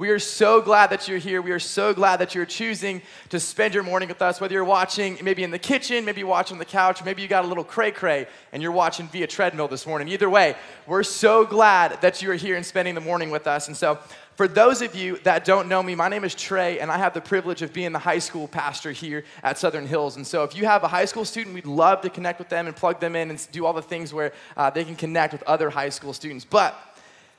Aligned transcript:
we 0.00 0.08
are 0.08 0.18
so 0.18 0.62
glad 0.62 0.88
that 0.88 1.08
you're 1.08 1.18
here. 1.18 1.42
We 1.42 1.50
are 1.50 1.58
so 1.58 1.92
glad 1.92 2.20
that 2.20 2.34
you're 2.34 2.46
choosing 2.46 3.02
to 3.28 3.38
spend 3.38 3.74
your 3.74 3.82
morning 3.82 4.08
with 4.08 4.22
us, 4.22 4.40
whether 4.40 4.54
you're 4.54 4.64
watching 4.64 5.18
maybe 5.20 5.42
in 5.42 5.50
the 5.50 5.58
kitchen, 5.58 6.06
maybe 6.06 6.24
watching 6.24 6.54
on 6.54 6.58
the 6.58 6.64
couch, 6.64 7.04
maybe 7.04 7.20
you 7.20 7.28
got 7.28 7.44
a 7.44 7.46
little 7.46 7.62
cray 7.62 7.90
cray 7.90 8.26
and 8.54 8.62
you're 8.62 8.72
watching 8.72 9.08
via 9.08 9.26
treadmill 9.26 9.68
this 9.68 9.86
morning. 9.86 10.08
Either 10.08 10.30
way, 10.30 10.56
we're 10.86 11.02
so 11.02 11.44
glad 11.44 12.00
that 12.00 12.22
you 12.22 12.30
are 12.30 12.34
here 12.34 12.56
and 12.56 12.64
spending 12.64 12.94
the 12.94 13.00
morning 13.02 13.30
with 13.30 13.46
us. 13.46 13.68
And 13.68 13.76
so, 13.76 13.98
for 14.36 14.48
those 14.48 14.80
of 14.80 14.94
you 14.94 15.18
that 15.24 15.44
don't 15.44 15.68
know 15.68 15.82
me, 15.82 15.94
my 15.94 16.08
name 16.08 16.24
is 16.24 16.34
Trey, 16.34 16.80
and 16.80 16.90
I 16.90 16.96
have 16.96 17.12
the 17.12 17.20
privilege 17.20 17.60
of 17.60 17.74
being 17.74 17.92
the 17.92 17.98
high 17.98 18.20
school 18.20 18.48
pastor 18.48 18.90
here 18.90 19.24
at 19.42 19.58
Southern 19.58 19.86
Hills. 19.86 20.16
And 20.16 20.26
so, 20.26 20.44
if 20.44 20.56
you 20.56 20.64
have 20.64 20.82
a 20.82 20.88
high 20.88 21.04
school 21.04 21.26
student, 21.26 21.54
we'd 21.54 21.66
love 21.66 22.00
to 22.00 22.08
connect 22.08 22.38
with 22.38 22.48
them 22.48 22.66
and 22.66 22.74
plug 22.74 23.00
them 23.00 23.14
in 23.14 23.28
and 23.28 23.48
do 23.52 23.66
all 23.66 23.74
the 23.74 23.82
things 23.82 24.14
where 24.14 24.32
uh, 24.56 24.70
they 24.70 24.82
can 24.82 24.96
connect 24.96 25.34
with 25.34 25.42
other 25.42 25.68
high 25.68 25.90
school 25.90 26.14
students. 26.14 26.46
But 26.46 26.74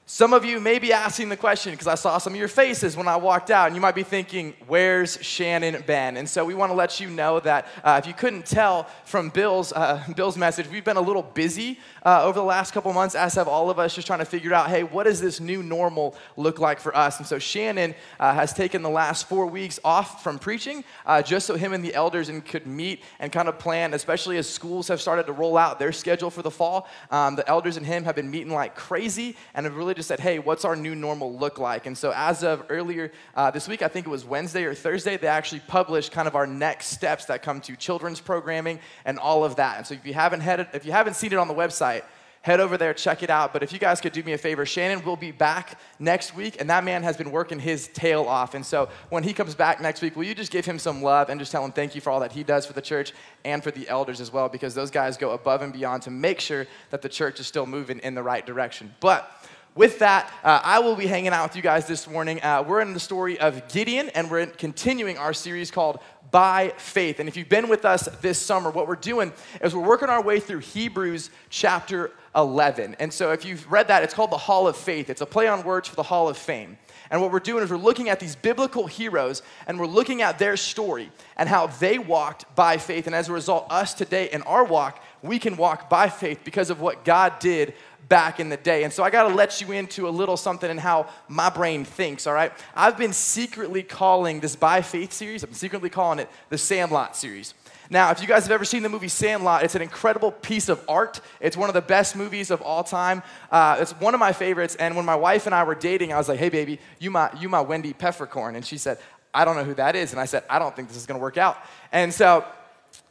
some 0.07 0.33
of 0.33 0.43
you 0.43 0.59
may 0.59 0.77
be 0.77 0.91
asking 0.91 1.29
the 1.29 1.37
question 1.37 1.71
because 1.71 1.87
I 1.87 1.95
saw 1.95 2.17
some 2.17 2.33
of 2.33 2.39
your 2.39 2.49
faces 2.49 2.97
when 2.97 3.07
I 3.07 3.15
walked 3.15 3.49
out, 3.49 3.67
and 3.67 3.75
you 3.75 3.81
might 3.81 3.95
be 3.95 4.03
thinking, 4.03 4.53
Where's 4.67 5.17
Shannon 5.21 5.81
been? 5.87 6.17
And 6.17 6.27
so 6.27 6.43
we 6.43 6.53
want 6.53 6.69
to 6.69 6.75
let 6.75 6.99
you 6.99 7.09
know 7.09 7.39
that 7.39 7.67
uh, 7.83 7.99
if 8.03 8.07
you 8.07 8.13
couldn't 8.13 8.45
tell 8.45 8.89
from 9.05 9.29
Bill's, 9.29 9.71
uh, 9.71 10.03
Bill's 10.15 10.37
message, 10.37 10.67
we've 10.67 10.83
been 10.83 10.97
a 10.97 11.01
little 11.01 11.23
busy 11.23 11.79
uh, 12.03 12.23
over 12.25 12.39
the 12.39 12.45
last 12.45 12.73
couple 12.73 12.91
months, 12.91 13.15
as 13.15 13.35
have 13.35 13.47
all 13.47 13.69
of 13.69 13.79
us, 13.79 13.95
just 13.95 14.05
trying 14.05 14.19
to 14.19 14.25
figure 14.25 14.53
out, 14.53 14.69
hey, 14.69 14.83
what 14.83 15.03
does 15.03 15.21
this 15.21 15.39
new 15.39 15.63
normal 15.63 16.15
look 16.35 16.59
like 16.59 16.79
for 16.79 16.95
us? 16.95 17.19
And 17.19 17.27
so 17.27 17.39
Shannon 17.39 17.95
uh, 18.19 18.33
has 18.33 18.53
taken 18.53 18.81
the 18.81 18.89
last 18.89 19.29
four 19.29 19.45
weeks 19.47 19.79
off 19.83 20.23
from 20.23 20.39
preaching 20.39 20.83
uh, 21.05 21.21
just 21.21 21.47
so 21.47 21.55
him 21.55 21.71
and 21.71 21.85
the 21.85 21.93
elders 21.93 22.27
and 22.27 22.45
could 22.45 22.67
meet 22.67 23.01
and 23.19 23.31
kind 23.31 23.47
of 23.47 23.59
plan, 23.59 23.93
especially 23.93 24.37
as 24.37 24.49
schools 24.49 24.89
have 24.89 24.99
started 24.99 25.25
to 25.27 25.31
roll 25.31 25.57
out 25.57 25.79
their 25.79 25.91
schedule 25.93 26.29
for 26.29 26.41
the 26.41 26.51
fall. 26.51 26.89
Um, 27.11 27.35
the 27.35 27.47
elders 27.47 27.77
and 27.77 27.85
him 27.85 28.03
have 28.03 28.15
been 28.15 28.29
meeting 28.29 28.51
like 28.51 28.75
crazy 28.75 29.37
and 29.53 29.65
have 29.65 29.77
really 29.77 29.93
just 30.01 30.07
said, 30.07 30.19
hey, 30.19 30.39
what's 30.39 30.65
our 30.65 30.75
new 30.75 30.95
normal 30.95 31.31
look 31.37 31.59
like? 31.59 31.85
And 31.85 31.95
so 31.95 32.11
as 32.15 32.43
of 32.43 32.65
earlier 32.69 33.11
uh, 33.35 33.51
this 33.51 33.67
week, 33.67 33.83
I 33.83 33.87
think 33.87 34.07
it 34.07 34.09
was 34.09 34.25
Wednesday 34.25 34.63
or 34.63 34.73
Thursday, 34.73 35.15
they 35.15 35.27
actually 35.27 35.61
published 35.67 36.11
kind 36.11 36.27
of 36.27 36.35
our 36.35 36.47
next 36.47 36.87
steps 36.87 37.25
that 37.25 37.43
come 37.43 37.61
to 37.61 37.75
children's 37.75 38.19
programming 38.19 38.79
and 39.05 39.19
all 39.19 39.45
of 39.45 39.57
that. 39.57 39.77
And 39.77 39.85
so 39.85 39.93
if 39.93 40.03
you 40.03 40.15
haven't 40.15 40.39
had 40.39 40.59
it, 40.59 40.69
if 40.73 40.87
you 40.87 40.91
haven't 40.91 41.13
seen 41.13 41.33
it 41.33 41.37
on 41.37 41.47
the 41.47 41.53
website, 41.53 42.01
head 42.41 42.59
over 42.59 42.75
there, 42.75 42.95
check 42.95 43.21
it 43.21 43.29
out. 43.29 43.53
But 43.53 43.61
if 43.61 43.71
you 43.71 43.77
guys 43.77 44.01
could 44.01 44.13
do 44.13 44.23
me 44.23 44.33
a 44.33 44.37
favor, 44.39 44.65
Shannon 44.65 45.05
will 45.05 45.15
be 45.15 45.31
back 45.31 45.79
next 45.99 46.35
week, 46.35 46.59
and 46.59 46.67
that 46.71 46.83
man 46.83 47.03
has 47.03 47.15
been 47.15 47.29
working 47.29 47.59
his 47.59 47.87
tail 47.89 48.23
off. 48.23 48.55
And 48.55 48.65
so 48.65 48.89
when 49.09 49.21
he 49.21 49.31
comes 49.31 49.53
back 49.53 49.79
next 49.79 50.01
week, 50.01 50.15
will 50.15 50.23
you 50.23 50.33
just 50.33 50.51
give 50.51 50.65
him 50.65 50.79
some 50.79 51.03
love 51.03 51.29
and 51.29 51.39
just 51.39 51.51
tell 51.51 51.63
him 51.63 51.71
thank 51.71 51.93
you 51.93 52.01
for 52.01 52.09
all 52.09 52.21
that 52.21 52.31
he 52.31 52.41
does 52.43 52.65
for 52.65 52.73
the 52.73 52.81
church 52.81 53.13
and 53.45 53.63
for 53.63 53.69
the 53.69 53.87
elders 53.87 54.19
as 54.19 54.33
well, 54.33 54.49
because 54.49 54.73
those 54.73 54.89
guys 54.89 55.17
go 55.17 55.29
above 55.31 55.61
and 55.61 55.71
beyond 55.71 56.01
to 56.01 56.09
make 56.09 56.39
sure 56.39 56.65
that 56.89 57.03
the 57.03 57.09
church 57.09 57.39
is 57.39 57.45
still 57.45 57.67
moving 57.67 57.99
in 57.99 58.15
the 58.15 58.23
right 58.23 58.43
direction. 58.43 58.91
But 58.99 59.31
with 59.75 59.99
that, 59.99 60.31
uh, 60.43 60.59
I 60.63 60.79
will 60.79 60.95
be 60.95 61.07
hanging 61.07 61.31
out 61.31 61.49
with 61.49 61.55
you 61.55 61.61
guys 61.61 61.87
this 61.87 62.07
morning. 62.07 62.43
Uh, 62.43 62.63
we're 62.67 62.81
in 62.81 62.93
the 62.93 62.99
story 62.99 63.39
of 63.39 63.69
Gideon, 63.69 64.09
and 64.09 64.29
we're 64.29 64.45
continuing 64.45 65.17
our 65.17 65.33
series 65.33 65.71
called 65.71 65.99
By 66.29 66.73
Faith. 66.77 67.21
And 67.21 67.29
if 67.29 67.37
you've 67.37 67.47
been 67.47 67.69
with 67.69 67.85
us 67.85 68.09
this 68.21 68.37
summer, 68.37 68.69
what 68.69 68.87
we're 68.87 68.95
doing 68.95 69.31
is 69.61 69.73
we're 69.73 69.87
working 69.87 70.09
our 70.09 70.21
way 70.21 70.41
through 70.41 70.59
Hebrews 70.59 71.29
chapter 71.49 72.11
11. 72.35 72.97
And 72.99 73.13
so 73.13 73.31
if 73.31 73.45
you've 73.45 73.69
read 73.71 73.87
that, 73.87 74.03
it's 74.03 74.13
called 74.13 74.31
the 74.31 74.37
Hall 74.37 74.67
of 74.67 74.75
Faith. 74.75 75.09
It's 75.09 75.21
a 75.21 75.25
play 75.25 75.47
on 75.47 75.63
words 75.63 75.87
for 75.87 75.95
the 75.95 76.03
Hall 76.03 76.27
of 76.27 76.37
Fame. 76.37 76.77
And 77.09 77.21
what 77.21 77.31
we're 77.31 77.39
doing 77.39 77.61
is 77.61 77.69
we're 77.69 77.77
looking 77.77 78.07
at 78.07 78.21
these 78.21 78.37
biblical 78.37 78.87
heroes 78.87 79.41
and 79.67 79.77
we're 79.77 79.85
looking 79.85 80.21
at 80.21 80.39
their 80.39 80.55
story 80.55 81.11
and 81.35 81.49
how 81.49 81.67
they 81.67 81.99
walked 81.99 82.55
by 82.55 82.77
faith. 82.77 83.05
And 83.05 83.13
as 83.13 83.27
a 83.27 83.33
result, 83.33 83.67
us 83.69 83.93
today 83.93 84.29
in 84.31 84.41
our 84.43 84.63
walk, 84.63 85.03
we 85.21 85.37
can 85.37 85.57
walk 85.57 85.89
by 85.89 86.07
faith 86.07 86.39
because 86.45 86.69
of 86.69 86.79
what 86.79 87.03
God 87.03 87.39
did 87.39 87.73
back 88.09 88.39
in 88.39 88.49
the 88.49 88.57
day. 88.57 88.83
And 88.83 88.91
so 88.91 89.03
I 89.03 89.09
got 89.09 89.27
to 89.27 89.33
let 89.33 89.61
you 89.61 89.71
into 89.71 90.07
a 90.07 90.11
little 90.11 90.37
something 90.37 90.69
in 90.69 90.77
how 90.77 91.07
my 91.27 91.49
brain 91.49 91.85
thinks, 91.85 92.27
all 92.27 92.33
right? 92.33 92.51
I've 92.75 92.97
been 92.97 93.13
secretly 93.13 93.83
calling 93.83 94.39
this 94.39 94.55
By 94.55 94.81
Faith 94.81 95.13
series, 95.13 95.43
I've 95.43 95.49
been 95.49 95.57
secretly 95.57 95.89
calling 95.89 96.19
it 96.19 96.29
the 96.49 96.57
Sandlot 96.57 97.15
series. 97.15 97.53
Now, 97.89 98.09
if 98.11 98.21
you 98.21 98.27
guys 98.27 98.43
have 98.43 98.53
ever 98.53 98.63
seen 98.63 98.83
the 98.83 98.89
movie 98.89 99.09
Sandlot, 99.09 99.63
it's 99.63 99.75
an 99.75 99.81
incredible 99.81 100.31
piece 100.31 100.69
of 100.69 100.81
art. 100.87 101.19
It's 101.41 101.57
one 101.57 101.69
of 101.69 101.73
the 101.73 101.81
best 101.81 102.15
movies 102.15 102.49
of 102.49 102.61
all 102.61 102.85
time. 102.85 103.21
Uh, 103.51 103.79
it's 103.81 103.91
one 103.99 104.13
of 104.13 104.19
my 104.21 104.31
favorites. 104.31 104.75
And 104.75 104.95
when 104.95 105.03
my 105.03 105.15
wife 105.15 105.45
and 105.45 105.53
I 105.53 105.65
were 105.65 105.75
dating, 105.75 106.13
I 106.13 106.17
was 106.17 106.29
like, 106.29 106.39
hey, 106.39 106.47
baby, 106.47 106.79
you 106.99 107.11
my, 107.11 107.29
you 107.37 107.49
my 107.49 107.59
Wendy 107.59 107.91
Peppercorn. 107.91 108.55
And 108.55 108.65
she 108.65 108.77
said, 108.77 108.97
I 109.33 109.43
don't 109.43 109.57
know 109.57 109.65
who 109.65 109.73
that 109.73 109.97
is. 109.97 110.11
And 110.11 110.21
I 110.21 110.25
said, 110.25 110.43
I 110.49 110.57
don't 110.57 110.73
think 110.73 110.87
this 110.87 110.95
is 110.95 111.05
going 111.05 111.19
to 111.19 111.21
work 111.21 111.37
out. 111.37 111.57
And 111.91 112.13
so 112.13 112.45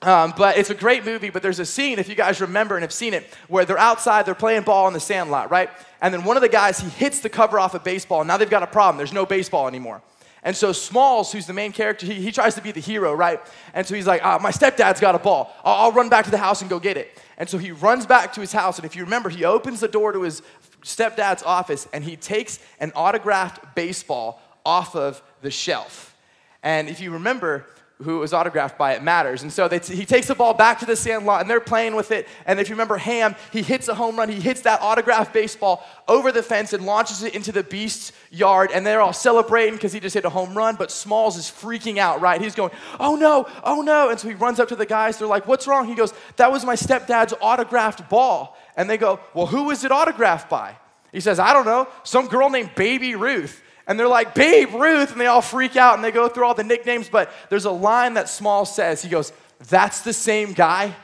um, 0.03 0.33
but 0.37 0.57
it's 0.57 0.71
a 0.71 0.75
great 0.75 1.05
movie, 1.05 1.29
but 1.29 1.43
there's 1.43 1.59
a 1.59 1.67
scene, 1.67 1.99
if 1.99 2.09
you 2.09 2.15
guys 2.15 2.41
remember 2.41 2.75
and 2.75 2.83
have 2.83 2.93
seen 2.93 3.13
it, 3.13 3.27
where 3.49 3.65
they're 3.67 3.79
outside, 3.79 4.25
they're 4.25 4.35
playing 4.35 4.63
ball 4.63 4.89
in 4.89 4.95
the 4.95 5.01
sandlot, 5.01 5.51
right? 5.51 5.69
And 6.01 6.15
then 6.15 6.25
one 6.25 6.37
of 6.37 6.41
the 6.41 6.49
guys, 6.49 6.81
he 6.81 6.89
hits 6.89 7.21
the 7.21 7.29
cover 7.29 7.59
off 7.59 7.75
a 7.75 7.79
baseball, 7.79 8.23
and 8.23 8.29
now 8.29 8.39
they've 8.39 8.49
got 8.49 8.63
a 8.63 8.67
problem. 8.67 8.97
There's 8.97 9.13
no 9.13 9.27
baseball 9.27 9.69
anymore. 9.69 10.01
And 10.43 10.57
so 10.57 10.73
Smalls, 10.73 11.33
who's 11.33 11.47
the 11.47 11.53
main 11.53 11.73
character, 11.73 12.07
he, 12.07 12.15
he 12.15 12.33
tries 12.33 12.55
to 12.55 12.63
be 12.63 12.73
the 12.73 12.81
hero, 12.81 13.13
right? 13.13 13.41
And 13.75 13.87
so 13.87 13.95
he's 13.95 14.07
like, 14.07 14.25
ah, 14.25 14.39
my 14.41 14.51
stepdad's 14.51 15.01
got 15.01 15.15
a 15.15 15.19
ball. 15.19 15.55
I'll, 15.65 15.75
I'll 15.75 15.93
run 15.93 16.09
back 16.09 16.25
to 16.25 16.31
the 16.31 16.39
house 16.39 16.63
and 16.63 16.71
go 16.71 16.79
get 16.81 16.97
it. 16.97 17.23
And 17.37 17.47
so 17.47 17.59
he 17.59 17.73
runs 17.73 18.07
back 18.07 18.33
to 18.35 18.41
his 18.41 18.53
house, 18.53 18.79
and 18.79 18.87
if 18.87 18.97
you 18.97 19.05
remember, 19.05 19.29
he 19.29 19.45
opens 19.45 19.81
the 19.81 19.89
door 19.89 20.13
to 20.13 20.23
his 20.23 20.41
stepdad's 20.83 21.43
office, 21.43 21.87
and 21.93 22.03
he 22.03 22.17
takes 22.17 22.59
an 22.81 22.91
autographed 22.93 23.75
baseball 23.75 24.41
off 24.65 24.97
of 24.97 25.23
the 25.43 25.51
shelf. 25.51 26.17
And 26.63 26.89
if 26.89 27.01
you 27.01 27.11
remember, 27.11 27.67
who 28.03 28.19
was 28.19 28.33
autographed 28.33 28.79
by 28.79 28.95
it 28.95 29.03
matters. 29.03 29.43
And 29.43 29.53
so 29.53 29.69
t- 29.69 29.95
he 29.95 30.05
takes 30.05 30.29
the 30.29 30.35
ball 30.35 30.55
back 30.55 30.79
to 30.81 30.87
the 30.87 30.97
sandlot 30.97 31.41
and 31.41 31.51
they're 31.51 31.61
playing 31.61 31.95
with 31.95 32.11
it. 32.11 32.29
And 32.47 32.59
if 32.59 32.69
you 32.69 32.75
remember 32.75 32.97
Ham, 32.97 33.37
he 33.53 33.63
hits 33.63 33.89
a 33.89 33.95
home 33.95 34.17
run. 34.17 34.29
He 34.29 34.41
hits 34.41 34.63
that 34.63 34.81
autographed 34.81 35.33
baseball 35.33 35.87
over 36.09 36.33
the 36.33 36.43
fence 36.43 36.73
and 36.73 36.87
launches 36.87 37.23
it 37.23 37.35
into 37.35 37.53
the 37.53 37.63
beast's 37.63 38.13
yard. 38.31 38.71
And 38.73 38.87
they're 38.87 39.01
all 39.01 39.13
celebrating 39.13 39.75
because 39.75 39.93
he 39.93 40.01
just 40.01 40.15
hit 40.15 40.25
a 40.25 40.31
home 40.31 40.57
run. 40.57 40.77
But 40.77 40.91
Smalls 40.91 41.37
is 41.37 41.47
freaking 41.47 41.99
out, 41.99 42.21
right? 42.21 42.41
He's 42.41 42.55
going, 42.55 42.73
oh 42.99 43.17
no, 43.17 43.47
oh 43.65 43.83
no. 43.83 44.09
And 44.09 44.19
so 44.19 44.29
he 44.29 44.35
runs 44.35 44.61
up 44.61 44.69
to 44.69 44.77
the 44.77 44.87
guys. 44.87 45.19
They're 45.19 45.29
like, 45.29 45.47
what's 45.47 45.67
wrong? 45.67 45.87
He 45.87 45.95
goes, 45.95 46.15
that 46.37 46.51
was 46.51 46.65
my 46.65 46.77
stepdad's 46.77 47.35
autographed 47.41 48.09
ball. 48.09 48.57
And 48.77 48.89
they 48.89 48.97
go, 48.97 49.21
well, 49.35 49.47
who 49.47 49.65
was 49.65 49.85
it 49.85 49.93
autographed 49.93 50.49
by? 50.49 50.77
He 51.13 51.21
says, 51.21 51.39
I 51.39 51.53
don't 51.53 51.67
know, 51.67 51.89
some 52.05 52.29
girl 52.29 52.51
named 52.51 52.75
Baby 52.75 53.15
Ruth 53.17 53.63
and 53.91 53.99
they're 53.99 54.07
like, 54.07 54.37
Babe 54.37 54.73
Ruth, 54.73 55.11
and 55.11 55.21
they 55.21 55.27
all 55.27 55.43
freak 55.43 55.75
out 55.75 55.97
and 55.97 56.05
they 56.05 56.13
go 56.13 56.29
through 56.29 56.45
all 56.45 56.55
the 56.55 56.63
nicknames. 56.63 57.09
But 57.09 57.29
there's 57.49 57.65
a 57.65 57.73
line 57.73 58.15
that 58.15 58.29
Small 58.29 58.65
says. 58.65 59.03
He 59.03 59.09
goes, 59.09 59.33
That's 59.69 60.03
the 60.03 60.13
same 60.13 60.53
guy. 60.53 60.95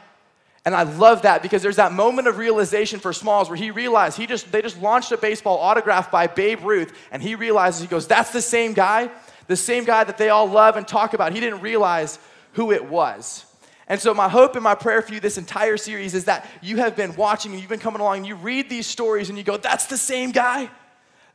And 0.65 0.73
I 0.73 0.85
love 0.85 1.23
that 1.23 1.43
because 1.43 1.65
there's 1.65 1.77
that 1.77 1.91
moment 1.91 2.29
of 2.29 2.39
realization 2.39 3.01
for 3.01 3.13
Smalls 3.13 3.49
where 3.49 3.57
he 3.57 3.73
realized 3.73 4.17
he 4.17 4.29
just 4.29 4.53
they 4.53 4.63
just 4.63 4.81
launched 4.81 5.11
a 5.11 5.17
baseball 5.17 5.59
autographed 5.59 6.13
by 6.13 6.29
Babe 6.29 6.61
Ruth, 6.63 6.97
and 7.11 7.21
he 7.21 7.35
realizes 7.35 7.81
he 7.81 7.89
goes, 7.89 8.07
That's 8.07 8.31
the 8.31 8.41
same 8.41 8.73
guy, 8.73 9.11
the 9.49 9.57
same 9.57 9.83
guy 9.83 10.05
that 10.05 10.17
they 10.17 10.29
all 10.29 10.47
love 10.47 10.77
and 10.77 10.87
talk 10.87 11.13
about. 11.13 11.33
He 11.33 11.41
didn't 11.41 11.63
realize 11.63 12.21
who 12.53 12.71
it 12.71 12.85
was. 12.85 13.45
And 13.89 14.01
so, 14.01 14.15
my 14.15 14.29
hope 14.29 14.55
and 14.55 14.63
my 14.63 14.77
prayer 14.77 15.03
for 15.03 15.13
you 15.13 15.19
this 15.19 15.39
entire 15.39 15.77
series 15.77 16.15
is 16.15 16.27
that 16.27 16.49
you 16.63 16.77
have 16.77 16.95
been 16.95 17.17
watching 17.17 17.51
and 17.51 17.61
you've 17.61 17.69
been 17.69 17.81
coming 17.81 18.01
along 18.01 18.19
and 18.19 18.27
you 18.29 18.37
read 18.37 18.71
these 18.71 18.87
stories 18.87 19.29
and 19.29 19.37
you 19.37 19.43
go, 19.43 19.57
That's 19.57 19.87
the 19.87 19.99
same 19.99 20.31
guy. 20.31 20.71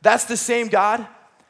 That's 0.00 0.24
the 0.24 0.38
same 0.38 0.68
God. 0.68 1.06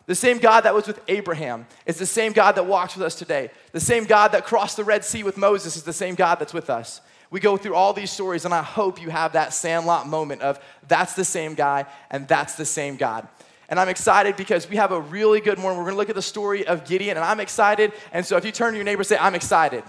The 0.07 0.15
same 0.15 0.39
God 0.39 0.63
that 0.63 0.75
was 0.75 0.87
with 0.87 1.01
Abraham 1.09 1.67
is 1.87 1.99
the 1.99 2.07
same 2.07 2.33
God 2.33 2.57
that 2.57 2.67
walks 2.67 2.97
with 2.97 3.05
us 3.05 3.15
today. 3.15 3.51
The 3.71 3.81
same 3.81 4.05
God 4.05 4.33
that 4.33 4.45
crossed 4.45 4.77
the 4.77 4.85
Red 4.85 5.05
Sea 5.05 5.23
with 5.23 5.37
Moses 5.37 5.77
is 5.77 5.85
the 5.85 5.93
same 5.93 6.15
God 6.15 6.41
that's 6.41 6.53
with 6.53 6.71
us. 6.71 7.01
We 7.31 7.41
go 7.41 7.57
through 7.57 7.75
all 7.75 7.93
these 7.95 8.11
stories, 8.11 8.45
and 8.45 8.53
I 8.53 8.63
hope 8.63 9.01
you 9.01 9.09
have 9.09 9.33
that 9.33 9.55
sandlot 9.55 10.07
moment 10.07 10.43
of 10.43 10.61
that's 10.87 11.15
the 11.15 11.25
same 11.25 11.55
guy 11.55 11.87
and 12.11 12.29
that's 12.29 12.57
the 12.57 12.65
same 12.67 12.97
God. 12.97 13.27
And 13.71 13.81
I'm 13.81 13.89
excited 13.89 14.37
because 14.37 14.69
we 14.69 14.77
have 14.77 14.93
a 14.93 15.01
really 15.01 15.41
good 15.41 15.59
morning. 15.59 15.79
We're 15.79 15.87
gonna 15.87 15.97
look 15.97 16.11
at 16.11 16.15
the 16.15 16.21
story 16.21 16.67
of 16.67 16.85
Gideon, 16.85 17.17
and 17.17 17.25
I'm 17.25 17.41
excited. 17.41 17.93
And 18.13 18.27
so 18.27 18.37
if 18.37 18.45
you 18.45 18.53
turn 18.53 18.73
to 18.73 18.77
your 18.77 18.85
neighbor 18.85 19.03
say, 19.03 19.17
I'm 19.17 19.35
excited. 19.35 19.83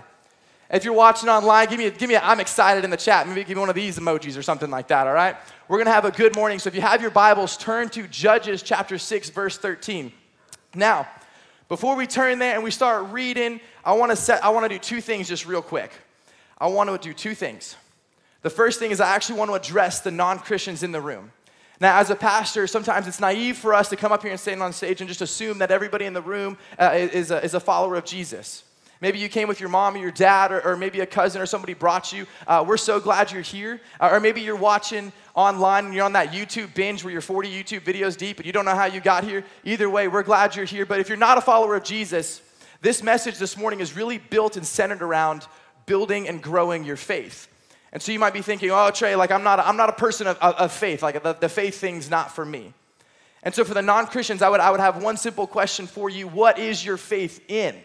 If 0.73 0.83
you're 0.83 0.95
watching 0.95 1.29
online, 1.29 1.69
give 1.69 1.77
me, 1.77 1.85
a, 1.85 1.91
give 1.91 2.09
me 2.09 2.15
a 2.15 2.19
I'm 2.19 2.39
excited 2.39 2.83
in 2.83 2.89
the 2.89 2.97
chat. 2.97 3.27
Maybe 3.27 3.43
give 3.43 3.57
me 3.57 3.59
one 3.59 3.69
of 3.69 3.75
these 3.75 3.99
emojis 3.99 4.35
or 4.35 4.41
something 4.41 4.71
like 4.71 4.87
that, 4.87 5.05
all 5.05 5.13
right? 5.13 5.35
We're 5.67 5.77
going 5.77 5.85
to 5.85 5.91
have 5.91 6.05
a 6.05 6.09
good 6.11 6.35
morning. 6.35 6.57
So 6.57 6.67
if 6.67 6.73
you 6.73 6.81
have 6.81 6.99
your 6.99 7.11
Bibles, 7.11 7.57
turn 7.57 7.89
to 7.89 8.07
Judges 8.07 8.63
chapter 8.63 8.97
6, 8.97 9.29
verse 9.29 9.55
13. 9.59 10.11
Now, 10.73 11.07
before 11.69 11.95
we 11.95 12.07
turn 12.07 12.39
there 12.39 12.55
and 12.55 12.63
we 12.63 12.71
start 12.71 13.11
reading, 13.11 13.61
I 13.85 13.93
want 13.93 14.13
to 14.13 14.15
set 14.15 14.43
I 14.43 14.49
want 14.49 14.65
to 14.65 14.69
do 14.69 14.79
two 14.79 14.99
things 14.99 15.27
just 15.27 15.45
real 15.45 15.61
quick. 15.61 15.91
I 16.57 16.65
want 16.67 16.89
to 16.89 16.97
do 16.97 17.13
two 17.13 17.35
things. 17.35 17.75
The 18.41 18.49
first 18.49 18.79
thing 18.79 18.89
is 18.89 18.99
I 18.99 19.13
actually 19.13 19.37
want 19.37 19.51
to 19.51 19.55
address 19.55 19.99
the 19.99 20.11
non-Christians 20.11 20.81
in 20.81 20.91
the 20.91 21.01
room. 21.01 21.31
Now, 21.79 21.99
as 21.99 22.09
a 22.09 22.15
pastor, 22.15 22.65
sometimes 22.65 23.07
it's 23.07 23.19
naive 23.19 23.57
for 23.57 23.75
us 23.75 23.89
to 23.89 23.95
come 23.95 24.11
up 24.11 24.23
here 24.23 24.31
and 24.31 24.39
stand 24.39 24.63
on 24.63 24.73
stage 24.73 25.01
and 25.01 25.07
just 25.07 25.21
assume 25.21 25.59
that 25.59 25.69
everybody 25.69 26.05
in 26.05 26.13
the 26.13 26.21
room 26.21 26.57
uh, 26.79 26.91
is, 26.93 27.29
a, 27.29 27.43
is 27.43 27.53
a 27.53 27.59
follower 27.59 27.95
of 27.95 28.05
Jesus. 28.05 28.63
Maybe 29.03 29.19
you 29.19 29.27
came 29.27 29.49
with 29.49 29.59
your 29.59 29.67
mom 29.67 29.95
or 29.95 29.97
your 29.97 30.11
dad, 30.11 30.53
or, 30.53 30.61
or 30.61 30.77
maybe 30.77 31.01
a 31.01 31.05
cousin 31.05 31.41
or 31.41 31.45
somebody 31.45 31.73
brought 31.73 32.13
you. 32.13 32.25
Uh, 32.47 32.63
we're 32.65 32.77
so 32.77 33.01
glad 33.01 33.33
you're 33.33 33.41
here. 33.41 33.81
Uh, 33.99 34.11
or 34.13 34.21
maybe 34.21 34.39
you're 34.39 34.55
watching 34.55 35.11
online 35.35 35.83
and 35.87 35.93
you're 35.93 36.05
on 36.05 36.13
that 36.13 36.31
YouTube 36.31 36.73
binge 36.73 37.03
where 37.03 37.11
you're 37.11 37.19
40 37.19 37.51
YouTube 37.51 37.81
videos 37.81 38.15
deep 38.15 38.37
and 38.37 38.45
you 38.45 38.53
don't 38.53 38.63
know 38.63 38.73
how 38.73 38.85
you 38.85 39.01
got 39.01 39.25
here. 39.25 39.43
Either 39.65 39.89
way, 39.89 40.07
we're 40.07 40.23
glad 40.23 40.55
you're 40.55 40.63
here. 40.63 40.85
But 40.85 41.01
if 41.01 41.09
you're 41.09 41.17
not 41.17 41.37
a 41.37 41.41
follower 41.41 41.75
of 41.75 41.83
Jesus, 41.83 42.41
this 42.79 43.03
message 43.03 43.39
this 43.39 43.57
morning 43.57 43.81
is 43.81 43.93
really 43.93 44.19
built 44.19 44.55
and 44.55 44.65
centered 44.65 45.01
around 45.01 45.47
building 45.85 46.29
and 46.29 46.41
growing 46.41 46.85
your 46.85 46.95
faith. 46.95 47.49
And 47.91 48.01
so 48.01 48.13
you 48.13 48.19
might 48.19 48.33
be 48.33 48.41
thinking, 48.41 48.71
oh, 48.71 48.89
Trey, 48.89 49.17
like 49.17 49.31
I'm 49.31 49.43
not, 49.43 49.59
a, 49.59 49.67
I'm 49.67 49.75
not 49.75 49.89
a 49.89 49.93
person 49.93 50.27
of, 50.27 50.37
of, 50.37 50.55
of 50.55 50.71
faith. 50.71 51.03
Like 51.03 51.21
the, 51.21 51.33
the 51.33 51.49
faith 51.49 51.77
thing's 51.77 52.09
not 52.09 52.33
for 52.33 52.45
me. 52.45 52.73
And 53.43 53.53
so 53.53 53.65
for 53.65 53.73
the 53.73 53.81
non 53.81 54.07
Christians, 54.07 54.41
I 54.41 54.47
would, 54.47 54.61
I 54.61 54.71
would 54.71 54.79
have 54.79 55.03
one 55.03 55.17
simple 55.17 55.45
question 55.45 55.87
for 55.87 56.09
you 56.09 56.29
What 56.29 56.57
is 56.57 56.85
your 56.85 56.95
faith 56.95 57.43
in? 57.49 57.75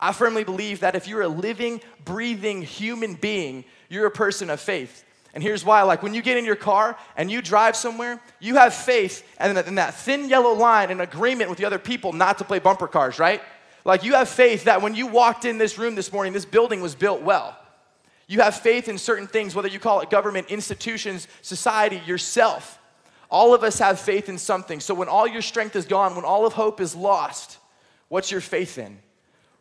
I 0.00 0.12
firmly 0.12 0.44
believe 0.44 0.80
that 0.80 0.94
if 0.94 1.08
you're 1.08 1.22
a 1.22 1.28
living, 1.28 1.80
breathing 2.04 2.62
human 2.62 3.14
being, 3.14 3.64
you're 3.88 4.06
a 4.06 4.10
person 4.10 4.50
of 4.50 4.60
faith. 4.60 5.04
And 5.34 5.42
here's 5.42 5.64
why 5.64 5.82
like 5.82 6.02
when 6.02 6.14
you 6.14 6.22
get 6.22 6.36
in 6.36 6.44
your 6.44 6.56
car 6.56 6.96
and 7.16 7.30
you 7.30 7.42
drive 7.42 7.74
somewhere, 7.76 8.20
you 8.40 8.54
have 8.54 8.72
faith 8.72 9.26
and 9.38 9.58
in 9.58 9.74
that 9.74 9.94
thin 9.94 10.28
yellow 10.28 10.52
line 10.52 10.90
in 10.90 11.00
agreement 11.00 11.50
with 11.50 11.58
the 11.58 11.64
other 11.64 11.78
people 11.78 12.12
not 12.12 12.38
to 12.38 12.44
play 12.44 12.60
bumper 12.60 12.86
cars, 12.86 13.18
right? 13.18 13.42
Like 13.84 14.04
you 14.04 14.14
have 14.14 14.28
faith 14.28 14.64
that 14.64 14.80
when 14.80 14.94
you 14.94 15.06
walked 15.08 15.44
in 15.44 15.58
this 15.58 15.76
room 15.76 15.94
this 15.96 16.12
morning, 16.12 16.32
this 16.32 16.44
building 16.44 16.80
was 16.80 16.94
built 16.94 17.22
well. 17.22 17.58
You 18.26 18.40
have 18.40 18.54
faith 18.54 18.88
in 18.88 18.96
certain 18.96 19.26
things, 19.26 19.54
whether 19.54 19.68
you 19.68 19.78
call 19.78 20.00
it 20.00 20.08
government, 20.08 20.48
institutions, 20.48 21.28
society, 21.42 22.00
yourself. 22.06 22.78
All 23.28 23.52
of 23.52 23.62
us 23.64 23.80
have 23.80 23.98
faith 23.98 24.28
in 24.28 24.38
something. 24.38 24.80
So 24.80 24.94
when 24.94 25.08
all 25.08 25.26
your 25.26 25.42
strength 25.42 25.76
is 25.76 25.84
gone, 25.84 26.14
when 26.14 26.24
all 26.24 26.46
of 26.46 26.52
hope 26.52 26.80
is 26.80 26.94
lost, 26.94 27.58
what's 28.08 28.30
your 28.30 28.40
faith 28.40 28.78
in? 28.78 28.98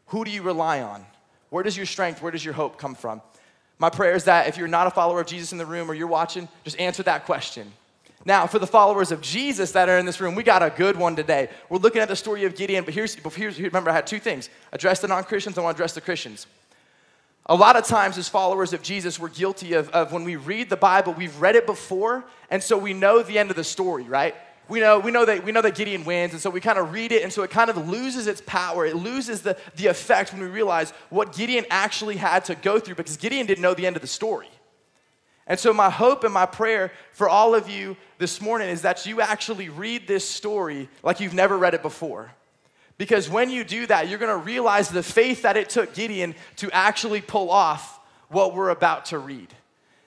Who 0.08 0.24
do 0.26 0.32
you 0.32 0.42
rely 0.42 0.82
on? 0.82 1.06
Where 1.50 1.64
does 1.64 1.78
your 1.78 1.86
strength, 1.86 2.22
where 2.22 2.32
does 2.32 2.44
your 2.44 2.54
hope 2.54 2.78
come 2.78 2.96
from? 2.96 3.22
My 3.80 3.90
prayer 3.90 4.16
is 4.16 4.26
that 4.26 4.48
if 4.48 4.58
you're 4.58 4.68
not 4.68 4.88
a 4.88 4.92
follower 4.92 5.22
of 5.22 5.28
Jesus 5.28 5.52
in 5.52 5.58
the 5.58 5.66
room 5.66 5.90
or 5.90 5.94
you're 5.94 6.08
watching, 6.08 6.48
just 6.64 6.80
answer 6.80 7.04
that 7.04 7.26
question. 7.26 7.72
Now, 8.26 8.48
for 8.48 8.58
the 8.58 8.68
followers 8.68 9.12
of 9.12 9.20
Jesus 9.22 9.72
that 9.74 9.90
are 9.90 9.98
in 9.98 10.06
this 10.06 10.22
room, 10.22 10.36
we 10.36 10.44
got 10.44 10.64
a 10.64 10.70
good 10.70 10.96
one 10.96 11.16
today. 11.16 11.50
We're 11.70 11.80
looking 11.80 12.02
at 12.02 12.08
the 12.08 12.16
story 12.16 12.46
of 12.46 12.56
Gideon, 12.56 12.86
but 12.86 12.94
here's, 12.94 13.16
here's 13.16 13.60
remember, 13.60 13.90
I 13.90 13.94
had 13.94 14.08
two 14.08 14.20
things 14.20 14.50
address 14.72 15.02
the 15.02 15.08
non 15.08 15.26
Christians, 15.26 15.58
I 15.58 15.62
want 15.62 15.76
to 15.76 15.82
address 15.82 15.94
the 15.94 16.02
Christians. 16.02 16.48
A 17.48 17.56
lot 17.56 17.76
of 17.76 17.86
times, 17.86 18.18
as 18.18 18.30
followers 18.30 18.72
of 18.72 18.82
Jesus, 18.82 19.20
we're 19.20 19.28
guilty 19.28 19.74
of, 19.74 19.90
of 19.90 20.14
when 20.14 20.24
we 20.24 20.38
read 20.38 20.70
the 20.70 20.78
Bible, 20.78 21.14
we've 21.14 21.38
read 21.42 21.58
it 21.58 21.66
before, 21.66 22.24
and 22.50 22.64
so 22.64 22.78
we 22.78 22.94
know 22.94 23.22
the 23.22 23.38
end 23.38 23.50
of 23.50 23.58
the 23.58 23.66
story, 23.66 24.04
right? 24.04 24.34
We 24.70 24.80
know, 24.80 25.00
we 25.00 25.12
know, 25.12 25.26
that, 25.26 25.44
we 25.44 25.52
know 25.52 25.62
that 25.62 25.76
Gideon 25.76 26.06
wins, 26.06 26.32
and 26.32 26.42
so 26.42 26.50
we 26.50 26.62
kind 26.62 26.80
of 26.80 26.94
read 26.94 27.12
it, 27.12 27.24
and 27.24 27.34
so 27.34 27.44
it 27.44 27.50
kind 27.50 27.70
of 27.70 27.90
loses 27.90 28.28
its 28.28 28.42
power. 28.46 28.86
It 28.86 28.96
loses 28.96 29.42
the, 29.42 29.58
the 29.76 29.88
effect 29.88 30.32
when 30.32 30.42
we 30.42 30.48
realize 30.48 30.92
what 31.10 31.36
Gideon 31.36 31.66
actually 31.70 32.16
had 32.16 32.46
to 32.46 32.56
go 32.56 32.80
through 32.80 32.96
because 32.96 33.18
Gideon 33.18 33.46
didn't 33.46 33.62
know 33.62 33.74
the 33.74 33.86
end 33.86 33.98
of 33.98 34.02
the 34.02 34.08
story. 34.08 34.50
And 35.46 35.60
so, 35.60 35.74
my 35.74 35.90
hope 35.90 36.24
and 36.24 36.34
my 36.34 36.46
prayer 36.46 36.94
for 37.12 37.28
all 37.28 37.54
of 37.54 37.70
you 37.70 37.98
this 38.18 38.40
morning 38.40 38.70
is 38.70 38.84
that 38.84 39.06
you 39.06 39.20
actually 39.20 39.68
read 39.68 40.08
this 40.08 40.28
story 40.28 40.88
like 41.04 41.20
you've 41.20 41.34
never 41.34 41.58
read 41.58 41.74
it 41.74 41.82
before. 41.82 42.32
Because 42.98 43.30
when 43.30 43.50
you 43.50 43.66
do 43.66 43.86
that, 43.88 44.08
you're 44.08 44.20
gonna 44.20 44.38
realize 44.38 44.88
the 44.88 45.04
faith 45.04 45.42
that 45.42 45.58
it 45.58 45.70
took 45.70 45.94
Gideon 45.94 46.36
to 46.58 46.72
actually 46.72 47.20
pull 47.20 47.52
off 47.52 48.00
what 48.30 48.56
we're 48.56 48.70
about 48.70 49.08
to 49.08 49.20
read. 49.20 49.54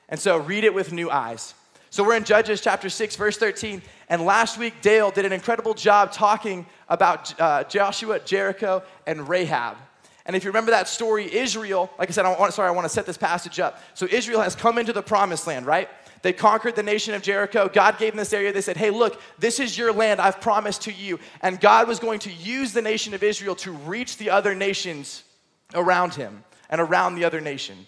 And 0.09 0.19
so, 0.19 0.38
read 0.38 0.64
it 0.64 0.73
with 0.73 0.93
new 0.93 1.11
eyes. 1.11 1.52
So 1.96 2.04
we're 2.04 2.16
in 2.16 2.25
Judges 2.25 2.60
chapter 2.60 2.90
6, 2.90 3.16
verse 3.16 3.38
13. 3.38 3.81
And 4.10 4.26
last 4.26 4.58
week, 4.58 4.82
Dale 4.82 5.10
did 5.10 5.25
an 5.25 5.32
incredible 5.32 5.72
job 5.72 6.12
talking 6.12 6.66
about 6.90 7.40
uh, 7.40 7.64
Joshua, 7.64 8.20
Jericho, 8.20 8.82
and 9.06 9.26
Rahab. 9.26 9.78
And 10.26 10.37
if 10.37 10.44
you 10.44 10.50
remember 10.50 10.72
that 10.72 10.88
story, 10.88 11.34
Israel, 11.34 11.90
like 11.98 12.10
I 12.10 12.12
said, 12.12 12.26
I 12.26 12.38
want, 12.38 12.52
sorry, 12.52 12.69
I 12.69 12.72
want 12.72 12.84
to 12.84 12.90
set 12.90 13.06
this 13.06 13.16
passage 13.16 13.58
up. 13.60 13.82
So 13.94 14.06
Israel 14.10 14.43
has 14.43 14.54
come 14.54 14.76
into 14.76 14.93
the 14.93 15.00
promised 15.00 15.46
land, 15.46 15.64
right? 15.64 15.88
They 16.20 16.34
conquered 16.34 16.76
the 16.76 16.82
nation 16.82 17.14
of 17.14 17.22
Jericho. 17.22 17.66
God 17.66 17.96
gave 17.96 18.12
them 18.12 18.19
this 18.19 18.34
area. 18.34 18.52
They 18.52 18.60
said, 18.60 18.76
Hey, 18.76 18.90
look, 18.90 19.19
this 19.38 19.58
is 19.58 19.78
your 19.78 19.90
land 19.90 20.20
I've 20.20 20.42
promised 20.42 20.82
to 20.82 20.92
you. 20.92 21.19
And 21.40 21.58
God 21.58 21.88
was 21.88 21.99
going 21.99 22.19
to 22.19 22.31
use 22.31 22.75
the 22.75 22.82
nation 22.82 23.14
of 23.14 23.22
Israel 23.22 23.54
to 23.54 23.72
reach 23.72 24.19
the 24.19 24.28
other 24.28 24.54
nations 24.54 25.25
around 25.72 26.12
him 26.12 26.44
and 26.69 26.78
around 26.78 27.14
the 27.14 27.25
other 27.25 27.40
nation. 27.40 27.87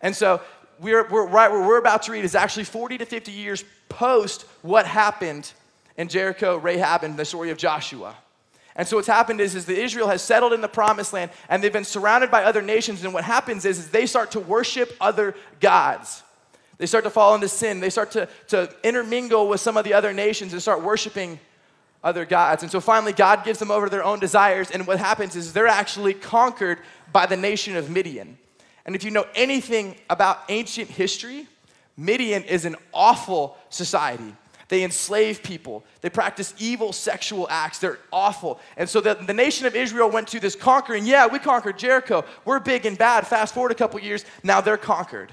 And 0.00 0.14
so 0.14 0.40
we're, 0.80 1.08
we're 1.08 1.26
right 1.26 1.50
where 1.50 1.66
we're 1.66 1.78
about 1.78 2.02
to 2.04 2.12
read 2.12 2.24
is 2.24 2.34
actually 2.34 2.64
40 2.64 2.98
to 2.98 3.06
50 3.06 3.32
years 3.32 3.64
post 3.88 4.42
what 4.62 4.86
happened 4.86 5.52
in 5.96 6.08
Jericho, 6.08 6.56
Rahab, 6.56 7.02
and 7.04 7.16
the 7.16 7.24
story 7.24 7.50
of 7.50 7.58
Joshua. 7.58 8.14
And 8.74 8.86
so 8.86 8.96
what's 8.96 9.08
happened 9.08 9.40
is, 9.40 9.54
is 9.54 9.64
that 9.66 9.78
Israel 9.78 10.08
has 10.08 10.20
settled 10.20 10.52
in 10.52 10.60
the 10.60 10.68
promised 10.68 11.14
land 11.14 11.30
and 11.48 11.62
they've 11.62 11.72
been 11.72 11.84
surrounded 11.84 12.30
by 12.30 12.44
other 12.44 12.60
nations. 12.60 13.02
And 13.04 13.14
what 13.14 13.24
happens 13.24 13.64
is, 13.64 13.78
is 13.78 13.90
they 13.90 14.04
start 14.04 14.32
to 14.32 14.40
worship 14.40 14.94
other 15.00 15.34
gods. 15.60 16.22
They 16.76 16.84
start 16.84 17.04
to 17.04 17.10
fall 17.10 17.34
into 17.34 17.48
sin. 17.48 17.80
They 17.80 17.88
start 17.88 18.10
to, 18.12 18.28
to 18.48 18.70
intermingle 18.84 19.48
with 19.48 19.62
some 19.62 19.78
of 19.78 19.84
the 19.84 19.94
other 19.94 20.12
nations 20.12 20.52
and 20.52 20.60
start 20.60 20.82
worshiping 20.82 21.40
other 22.04 22.26
gods. 22.26 22.62
And 22.62 22.70
so 22.70 22.80
finally, 22.80 23.14
God 23.14 23.44
gives 23.44 23.58
them 23.58 23.70
over 23.70 23.86
to 23.86 23.90
their 23.90 24.04
own 24.04 24.20
desires. 24.20 24.70
And 24.70 24.86
what 24.86 24.98
happens 24.98 25.36
is 25.36 25.54
they're 25.54 25.66
actually 25.66 26.12
conquered 26.12 26.78
by 27.12 27.24
the 27.24 27.36
nation 27.36 27.76
of 27.76 27.88
Midian. 27.88 28.36
And 28.86 28.94
if 28.94 29.04
you 29.04 29.10
know 29.10 29.26
anything 29.34 29.96
about 30.08 30.38
ancient 30.48 30.88
history, 30.88 31.46
Midian 31.96 32.44
is 32.44 32.64
an 32.64 32.76
awful 32.94 33.58
society. 33.68 34.34
They 34.68 34.82
enslave 34.82 35.42
people. 35.42 35.84
They 36.00 36.10
practice 36.10 36.54
evil 36.58 36.92
sexual 36.92 37.46
acts. 37.50 37.78
They're 37.78 37.98
awful. 38.12 38.60
And 38.76 38.88
so 38.88 39.00
the, 39.00 39.14
the 39.14 39.34
nation 39.34 39.66
of 39.66 39.76
Israel 39.76 40.10
went 40.10 40.28
to 40.28 40.40
this 40.40 40.56
conquering. 40.56 41.06
Yeah, 41.06 41.26
we 41.26 41.38
conquered 41.38 41.78
Jericho. 41.78 42.24
We're 42.44 42.58
big 42.58 42.86
and 42.86 42.96
bad. 42.96 43.26
Fast 43.26 43.54
forward 43.54 43.72
a 43.72 43.76
couple 43.76 44.00
years, 44.00 44.24
now 44.42 44.60
they're 44.60 44.76
conquered. 44.76 45.32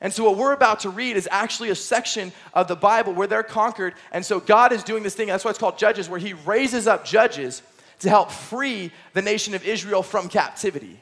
And 0.00 0.12
so, 0.12 0.24
what 0.24 0.36
we're 0.36 0.52
about 0.52 0.80
to 0.80 0.90
read 0.90 1.16
is 1.16 1.26
actually 1.30 1.70
a 1.70 1.74
section 1.74 2.30
of 2.52 2.68
the 2.68 2.76
Bible 2.76 3.14
where 3.14 3.26
they're 3.26 3.42
conquered. 3.42 3.94
And 4.12 4.24
so, 4.24 4.40
God 4.40 4.72
is 4.72 4.82
doing 4.82 5.02
this 5.02 5.14
thing, 5.14 5.28
that's 5.28 5.42
why 5.42 5.50
it's 5.50 5.58
called 5.58 5.78
Judges, 5.78 6.08
where 6.08 6.20
He 6.20 6.34
raises 6.34 6.86
up 6.86 7.06
judges 7.06 7.62
to 8.00 8.10
help 8.10 8.30
free 8.30 8.92
the 9.14 9.22
nation 9.22 9.54
of 9.54 9.64
Israel 9.64 10.02
from 10.02 10.28
captivity. 10.28 11.00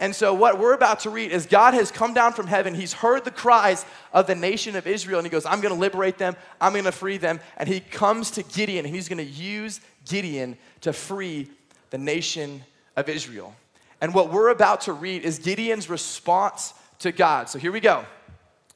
And 0.00 0.16
so, 0.16 0.32
what 0.32 0.58
we're 0.58 0.72
about 0.72 1.00
to 1.00 1.10
read 1.10 1.30
is 1.30 1.44
God 1.44 1.74
has 1.74 1.90
come 1.90 2.14
down 2.14 2.32
from 2.32 2.46
heaven. 2.46 2.74
He's 2.74 2.94
heard 2.94 3.22
the 3.22 3.30
cries 3.30 3.84
of 4.14 4.26
the 4.26 4.34
nation 4.34 4.74
of 4.74 4.86
Israel, 4.86 5.18
and 5.18 5.26
He 5.26 5.30
goes, 5.30 5.44
I'm 5.44 5.60
going 5.60 5.74
to 5.74 5.78
liberate 5.78 6.16
them, 6.16 6.36
I'm 6.58 6.72
going 6.72 6.86
to 6.86 6.92
free 6.92 7.18
them. 7.18 7.38
And 7.58 7.68
He 7.68 7.80
comes 7.80 8.30
to 8.32 8.42
Gideon, 8.42 8.86
and 8.86 8.94
He's 8.94 9.08
going 9.08 9.18
to 9.18 9.32
use 9.32 9.82
Gideon 10.08 10.56
to 10.80 10.94
free 10.94 11.50
the 11.90 11.98
nation 11.98 12.64
of 12.96 13.10
Israel. 13.10 13.54
And 14.00 14.14
what 14.14 14.32
we're 14.32 14.48
about 14.48 14.80
to 14.82 14.94
read 14.94 15.22
is 15.22 15.38
Gideon's 15.38 15.90
response 15.90 16.72
to 17.00 17.12
God. 17.12 17.50
So, 17.50 17.58
here 17.58 17.70
we 17.70 17.80
go 17.80 18.06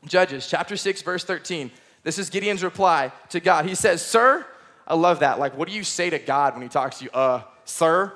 Judges 0.05 0.47
chapter 0.47 0.77
6, 0.77 1.01
verse 1.01 1.25
13. 1.25 1.71
This 2.03 2.19
is 2.19 2.29
Gideon's 2.29 2.63
reply 2.63 3.13
to 3.31 3.41
God. 3.41 3.65
He 3.65 3.75
says, 3.75 4.05
Sir, 4.05 4.45
I 4.87 4.95
love 4.95 5.21
that. 5.21 5.39
Like, 5.39 5.57
what 5.57 5.69
do 5.69 5.75
you 5.75 5.85
say 5.85 6.11
to 6.11 6.19
God 6.19 6.53
when 6.53 6.63
He 6.63 6.69
talks 6.69 6.99
to 6.99 7.05
you? 7.05 7.11
Uh, 7.13 7.43
sir? 7.65 8.13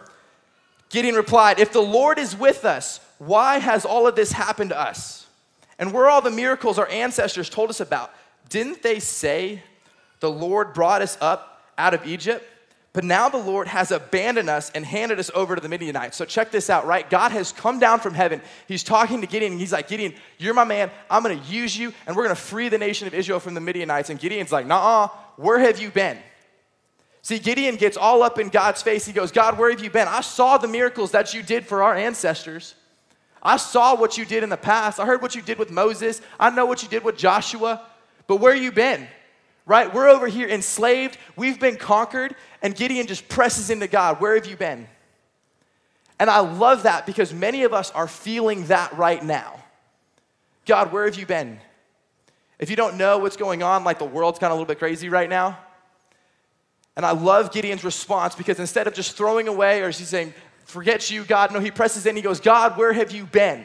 Gideon 0.91 1.15
replied, 1.15 1.59
If 1.59 1.73
the 1.73 1.81
Lord 1.81 2.19
is 2.19 2.37
with 2.37 2.65
us, 2.65 3.01
why 3.19 3.59
has 3.59 3.85
all 3.85 4.07
of 4.07 4.17
this 4.17 4.33
happened 4.33 4.71
to 4.71 4.81
us? 4.81 5.27
And 5.79 5.93
where 5.93 6.09
all 6.09 6.21
the 6.21 6.31
miracles 6.31 6.79
our 6.79 6.89
ancestors 6.89 7.49
told 7.49 7.71
us 7.71 7.81
about? 7.81 8.13
Didn't 8.49 8.83
they 8.83 8.99
say 8.99 9.63
the 10.21 10.31
Lord 10.31 10.73
brought 10.73 11.03
us 11.03 11.19
up 11.21 11.63
out 11.77 11.95
of 11.95 12.07
Egypt? 12.07 12.45
But 12.95 13.05
now 13.05 13.29
the 13.29 13.39
Lord 13.39 13.69
has 13.69 13.93
abandoned 13.93 14.49
us 14.49 14.71
and 14.75 14.85
handed 14.85 15.21
us 15.21 15.31
over 15.35 15.55
to 15.55 15.61
the 15.61 15.69
Midianites. 15.69 16.17
So 16.17 16.25
check 16.25 16.51
this 16.51 16.69
out, 16.69 16.87
right? 16.87 17.09
God 17.09 17.31
has 17.33 17.53
come 17.53 17.79
down 17.79 18.01
from 18.01 18.15
heaven. 18.15 18.41
He's 18.67 18.83
talking 18.83 19.21
to 19.21 19.27
Gideon, 19.27 19.59
he's 19.59 19.73
like, 19.73 19.89
Gideon, 19.89 20.15
you're 20.39 20.55
my 20.55 20.65
man. 20.65 20.91
I'm 21.11 21.23
going 21.23 21.39
to 21.39 21.45
use 21.47 21.77
you, 21.77 21.93
and 22.07 22.17
we're 22.17 22.25
going 22.25 22.35
to 22.35 22.41
free 22.41 22.69
the 22.69 22.79
nation 22.79 23.07
of 23.07 23.15
Israel 23.15 23.39
from 23.41 23.55
the 23.55 23.61
Midianites. 23.61 24.11
And 24.11 24.19
Gideon's 24.19 24.51
like, 24.51 24.67
nah, 24.67 25.09
where 25.37 25.59
have 25.61 25.81
you 25.81 25.91
been? 25.91 26.19
See, 27.29 27.39
Gideon 27.39 27.77
gets 27.77 27.99
all 27.99 28.23
up 28.23 28.39
in 28.39 28.49
God's 28.49 28.81
face. 28.81 29.05
He 29.05 29.13
goes, 29.13 29.33
God, 29.33 29.59
where 29.59 29.69
have 29.69 29.85
you 29.85 29.91
been? 29.91 30.09
I 30.09 30.23
saw 30.23 30.57
the 30.57 30.67
miracles 30.67 31.11
that 31.11 31.35
you 31.35 31.43
did 31.43 31.67
for 31.67 31.83
our 31.83 31.95
ancestors. 31.95 32.75
I 33.43 33.59
saw 33.59 33.95
what 33.95 34.17
you 34.17 34.25
did 34.25 34.43
in 34.43 34.49
the 34.49 34.57
past. 34.57 34.99
I 34.99 35.05
heard 35.05 35.21
what 35.21 35.35
you 35.35 35.43
did 35.43 35.59
with 35.59 35.71
Moses. 35.71 36.23
I 36.41 36.49
know 36.49 36.65
what 36.65 36.83
you 36.83 36.89
did 36.89 37.05
with 37.05 37.19
Joshua. 37.19 37.83
But 38.29 38.37
where 38.37 38.55
have 38.55 38.63
you 38.63 38.73
been? 38.73 39.07
Right? 39.67 39.93
We're 39.93 40.09
over 40.09 40.27
here 40.27 40.49
enslaved. 40.49 41.19
We've 41.37 41.61
been 41.61 41.77
conquered. 41.77 42.35
And 42.63 42.75
Gideon 42.75 43.07
just 43.07 43.29
presses 43.29 43.69
into 43.69 43.89
God. 43.89 44.23
Where 44.23 44.35
have 44.35 44.47
you 44.47 44.57
been? 44.57 44.89
And 46.19 46.31
I 46.31 46.39
love 46.39 46.85
that 46.85 47.05
because 47.05 47.35
many 47.35 47.65
of 47.65 47.75
us 47.75 47.91
are 47.91 48.09
feeling 48.09 48.69
that 48.69 48.97
right 48.97 49.23
now. 49.23 49.63
God, 50.65 50.93
where 50.95 51.05
have 51.05 51.17
you 51.17 51.27
been? 51.27 51.61
If 52.59 52.71
you 52.71 52.77
don't 52.77 52.97
know 52.97 53.19
what's 53.19 53.37
going 53.37 53.63
on, 53.63 53.85
like 53.85 53.99
the 53.99 54.07
world's 54.07 54.39
kind 54.39 54.51
of 54.51 54.53
a 54.53 54.59
little 54.59 54.73
bit 54.73 54.79
crazy 54.79 55.11
right 55.11 55.29
now, 55.29 55.59
and 56.99 57.07
I 57.07 57.13
love 57.13 57.53
Gideon's 57.53 57.85
response 57.85 58.35
because 58.35 58.59
instead 58.59 58.89
of 58.89 58.93
just 58.93 59.17
throwing 59.17 59.47
away 59.47 59.83
or 59.83 59.87
he's 59.87 60.09
saying, 60.09 60.35
forget 60.65 61.13
you, 61.13 61.25
God, 61.25 61.53
no, 61.53 61.61
he 61.61 61.71
presses 61.71 62.07
in, 62.07 62.17
he 62.17 62.23
goes, 62.23 62.41
God, 62.41 62.77
where 62.77 62.93
have 62.93 63.13
you 63.13 63.25
been? 63.25 63.65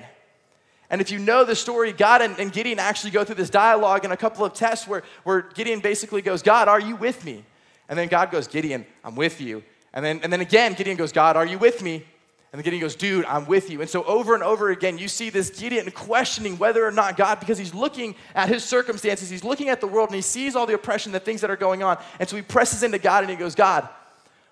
And 0.91 1.01
if 1.01 1.09
you 1.09 1.17
know 1.17 1.43
the 1.43 1.55
story, 1.55 1.93
God 1.93 2.21
and, 2.21 2.37
and 2.37 2.53
Gideon 2.53 2.77
actually 2.77 3.09
go 3.09 3.23
through 3.23 3.35
this 3.35 3.49
dialogue 3.49 4.03
and 4.03 4.13
a 4.13 4.17
couple 4.17 4.45
of 4.45 4.53
tests 4.53 4.87
where, 4.87 5.01
where 5.23 5.41
Gideon 5.41 5.79
basically 5.79 6.21
goes, 6.21 6.43
God, 6.43 6.67
are 6.67 6.79
you 6.79 6.95
with 6.95 7.25
me? 7.25 7.43
And 7.89 7.97
then 7.97 8.07
God 8.07 8.29
goes, 8.29 8.47
Gideon, 8.47 8.85
I'm 9.03 9.15
with 9.15 9.41
you. 9.41 9.63
And 9.95 10.05
then, 10.05 10.19
and 10.21 10.31
then 10.31 10.41
again, 10.41 10.73
Gideon 10.73 10.95
goes, 10.95 11.11
God, 11.11 11.35
are 11.35 11.45
you 11.45 11.57
with 11.57 11.81
me? 11.81 12.05
And 12.53 12.59
the 12.59 12.63
Gideon 12.63 12.81
goes, 12.81 12.95
Dude, 12.95 13.25
I'm 13.25 13.47
with 13.47 13.71
you. 13.71 13.81
And 13.81 13.89
so 13.89 14.03
over 14.03 14.35
and 14.35 14.43
over 14.43 14.69
again, 14.69 14.99
you 14.99 15.07
see 15.07 15.31
this 15.31 15.49
Gideon 15.49 15.89
questioning 15.89 16.59
whether 16.59 16.85
or 16.85 16.91
not 16.91 17.17
God, 17.17 17.39
because 17.39 17.57
he's 17.57 17.73
looking 17.73 18.13
at 18.35 18.47
his 18.47 18.63
circumstances, 18.63 19.27
he's 19.27 19.43
looking 19.43 19.69
at 19.69 19.81
the 19.81 19.87
world, 19.87 20.09
and 20.09 20.15
he 20.15 20.21
sees 20.21 20.55
all 20.55 20.67
the 20.67 20.75
oppression, 20.75 21.11
the 21.11 21.19
things 21.19 21.41
that 21.41 21.49
are 21.49 21.55
going 21.55 21.81
on. 21.81 21.97
And 22.19 22.29
so 22.29 22.35
he 22.35 22.43
presses 22.43 22.83
into 22.83 22.99
God 22.99 23.23
and 23.23 23.31
he 23.31 23.35
goes, 23.35 23.55
God, 23.55 23.89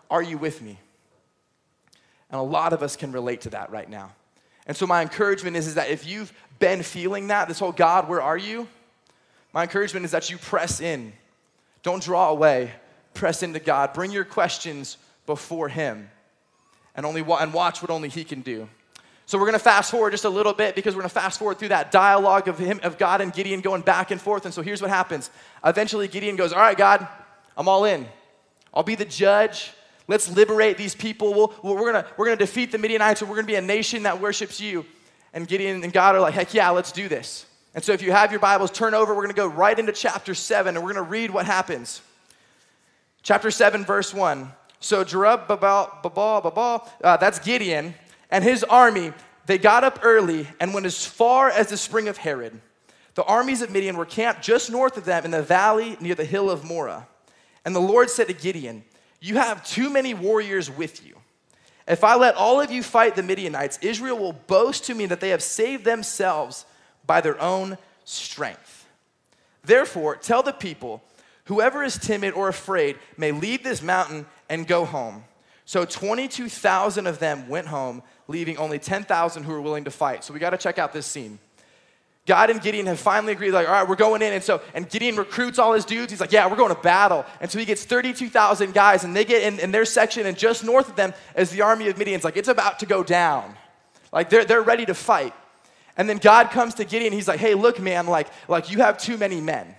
are 0.10 0.24
you 0.24 0.40
with 0.40 0.64
me? 0.64 0.80
And 2.32 2.40
a 2.40 2.44
lot 2.44 2.74
of 2.74 2.82
us 2.82 2.96
can 2.96 3.12
relate 3.12 3.42
to 3.42 3.52
that 3.52 3.70
right 3.70 3.90
now. 3.90 4.12
And 4.66 4.76
so 4.76 4.88
my 4.88 5.04
encouragement 5.04 5.56
is, 5.56 5.68
is 5.68 5.76
that 5.76 5.92
if 5.92 6.08
you've 6.08 6.34
been 6.58 6.82
feeling 6.82 7.28
that, 7.28 7.48
this 7.48 7.60
whole 7.60 7.72
God, 7.72 8.10
where 8.10 8.22
are 8.22 8.38
you? 8.38 8.68
My 9.54 9.64
encouragement 9.64 10.06
is 10.06 10.12
that 10.12 10.28
you 10.32 10.40
press 10.40 10.82
in. 10.82 11.14
Don't 11.84 12.02
draw 12.02 12.30
away, 12.32 12.72
press 13.14 13.44
into 13.44 13.60
God. 13.60 13.94
Bring 13.94 14.10
your 14.10 14.26
questions 14.26 14.98
before 15.28 15.70
Him 15.70 16.10
and, 16.96 17.06
only 17.06 17.22
wa- 17.22 17.40
and 17.40 17.54
watch 17.54 17.82
what 17.82 17.92
only 17.92 18.10
He 18.10 18.24
can 18.24 18.42
do. 18.42 18.68
So 19.26 19.38
we're 19.38 19.46
going 19.46 19.54
to 19.54 19.60
fast 19.60 19.92
forward 19.92 20.12
just 20.12 20.26
a 20.26 20.30
little 20.30 20.52
bit 20.52 20.76
because 20.76 20.94
we're 20.94 21.04
going 21.04 21.10
to 21.10 21.14
fast 21.14 21.40
forward 21.40 21.58
through 21.58 21.70
that 21.70 21.90
dialogue 21.90 22.50
of 22.50 22.58
him, 22.58 22.82
of 22.84 22.98
God 22.98 23.22
and 23.22 23.32
Gideon 23.32 23.62
going 23.62 23.82
back 23.82 24.12
and 24.12 24.20
forth. 24.20 24.44
And 24.44 24.54
so 24.54 24.62
here's 24.62 24.82
what 24.82 24.90
happens. 24.90 25.30
Eventually, 25.64 26.10
Gideon 26.10 26.36
goes, 26.36 26.52
"All 26.52 26.60
right, 26.60 26.78
God, 26.78 27.08
I'm 27.56 27.70
all 27.70 27.86
in. 27.86 28.06
I'll 28.74 28.84
be 28.84 28.96
the 28.96 29.06
judge. 29.06 29.72
Let's 30.10 30.30
liberate 30.30 30.78
these 30.78 30.96
people. 30.96 31.34
We'll, 31.34 31.76
we're 31.76 31.94
going 31.94 32.04
we're 32.18 32.26
gonna 32.26 32.36
defeat 32.36 32.74
the 32.74 32.78
Midianites, 32.78 33.22
and 33.22 33.30
we're 33.30 33.38
going 33.38 33.46
to 33.46 33.52
be 33.52 33.56
a 33.56 33.62
nation 33.62 34.04
that 34.04 34.20
worships 34.20 34.60
you." 34.60 34.86
And 35.34 35.48
Gideon 35.48 35.82
and 35.82 35.94
God 35.94 36.16
are 36.16 36.20
like, 36.20 36.34
"Heck 36.34 36.54
yeah, 36.54 36.70
let's 36.72 36.92
do 36.92 37.08
this." 37.08 37.46
And 37.74 37.82
so 37.82 37.94
if 37.94 38.02
you 38.02 38.12
have 38.12 38.32
your 38.32 38.42
Bibles, 38.42 38.70
turn 38.70 38.94
over. 38.94 39.14
We're 39.14 39.24
going 39.24 39.34
to 39.34 39.42
go 39.42 39.48
right 39.48 39.80
into 39.80 39.94
chapter 39.94 40.36
seven, 40.36 40.76
and 40.76 40.84
we're 40.84 40.92
going 40.92 41.06
to 41.06 41.10
read 41.10 41.32
what 41.32 41.46
happens. 41.46 42.02
Chapter 43.24 43.50
seven, 43.50 43.86
verse 43.86 44.14
one. 44.14 44.52
So 44.82 45.06
Jerub 45.06 45.48
Babal, 45.48 46.88
uh, 47.04 47.18
that's 47.18 47.40
Gideon 47.40 47.94
and 48.32 48.44
his 48.44 48.64
army, 48.64 49.14
they 49.46 49.58
got 49.58 49.84
up 49.84 50.00
early 50.04 50.48
and 50.60 50.74
went 50.74 50.86
as 50.86 51.06
far 51.06 51.50
as 51.50 51.68
the 51.68 51.78
spring 51.78 52.08
of 52.08 52.18
Harod. 52.18 52.60
The 53.14 53.24
armies 53.24 53.62
of 53.62 53.70
Midian 53.70 53.98
were 53.98 54.06
camped 54.06 54.42
just 54.42 54.72
north 54.72 54.98
of 54.98 55.06
them 55.06 55.26
in 55.26 55.32
the 55.32 55.44
valley 55.44 55.98
near 56.00 56.16
the 56.16 56.26
hill 56.26 56.50
of 56.50 56.64
Moreh. 56.64 57.06
And 57.66 57.76
the 57.76 57.80
Lord 57.80 58.10
said 58.10 58.28
to 58.28 58.34
Gideon, 58.34 58.84
You 59.20 59.36
have 59.36 59.66
too 59.66 59.90
many 59.90 60.14
warriors 60.14 60.70
with 60.70 61.06
you. 61.06 61.16
If 61.88 62.04
I 62.04 62.16
let 62.16 62.36
all 62.36 62.62
of 62.62 62.72
you 62.72 62.82
fight 62.84 63.16
the 63.16 63.24
Midianites, 63.24 63.80
Israel 63.82 64.18
will 64.18 64.34
boast 64.34 64.86
to 64.86 64.96
me 64.96 65.06
that 65.08 65.20
they 65.20 65.30
have 65.30 65.44
saved 65.44 65.84
themselves 65.84 66.66
by 67.06 67.22
their 67.22 67.40
own 67.42 67.78
strength. 68.06 68.88
Therefore, 69.64 70.16
tell 70.16 70.42
the 70.42 70.54
people, 70.54 71.04
whoever 71.46 71.84
is 71.84 71.98
timid 71.98 72.34
or 72.34 72.48
afraid 72.48 72.98
may 73.18 73.32
leave 73.32 73.64
this 73.64 73.82
mountain 73.82 74.26
and 74.52 74.68
go 74.68 74.84
home. 74.84 75.24
So 75.64 75.86
22,000 75.86 77.08
of 77.08 77.20
them 77.20 77.48
went 77.48 77.68
home, 77.68 78.04
leaving 78.28 78.58
only 78.58 78.78
10,000 78.78 79.44
who 79.44 79.52
were 79.54 79.62
willing 79.62 79.86
to 79.86 79.92
fight. 79.92 80.26
So 80.26 80.34
we 80.34 80.40
got 80.40 80.50
to 80.50 80.58
check 80.58 80.78
out 80.78 80.92
this 80.92 81.06
scene. 81.06 81.40
God 82.26 82.50
and 82.50 82.62
Gideon 82.62 82.86
have 82.88 83.00
finally 83.00 83.32
agreed, 83.32 83.52
like, 83.52 83.68
all 83.68 83.74
right, 83.74 83.88
we're 83.88 83.96
going 83.96 84.22
in. 84.22 84.34
And 84.34 84.44
so, 84.44 84.62
and 84.74 84.88
Gideon 84.90 85.16
recruits 85.16 85.58
all 85.58 85.72
his 85.72 85.86
dudes. 85.86 86.12
He's 86.12 86.20
like, 86.20 86.34
yeah, 86.34 86.48
we're 86.50 86.58
going 86.58 86.76
to 86.76 86.82
battle. 86.82 87.26
And 87.40 87.50
so 87.50 87.60
he 87.60 87.66
gets 87.66 87.86
32,000 87.86 88.74
guys, 88.74 89.06
and 89.06 89.16
they 89.16 89.24
get 89.24 89.42
in, 89.44 89.60
in 89.60 89.72
their 89.72 89.86
section, 89.86 90.26
and 90.26 90.38
just 90.38 90.66
north 90.66 90.90
of 90.90 90.98
them 90.98 91.14
is 91.38 91.50
the 91.50 91.62
army 91.62 91.88
of 91.88 91.98
Midian's 91.98 92.26
like, 92.26 92.36
it's 92.36 92.50
about 92.50 92.80
to 92.80 92.86
go 92.86 93.02
down. 93.02 93.56
Like, 94.12 94.30
they're, 94.30 94.44
they're 94.44 94.62
ready 94.62 94.86
to 94.86 94.94
fight. 94.94 95.34
And 95.96 96.10
then 96.10 96.18
God 96.18 96.52
comes 96.52 96.74
to 96.76 96.84
Gideon. 96.84 97.14
He's 97.14 97.28
like, 97.30 97.40
hey, 97.40 97.56
look, 97.56 97.80
man, 97.80 98.06
like, 98.06 98.28
like 98.50 98.70
you 98.70 98.80
have 98.80 98.98
too 98.98 99.18
many 99.18 99.40
men. 99.40 99.74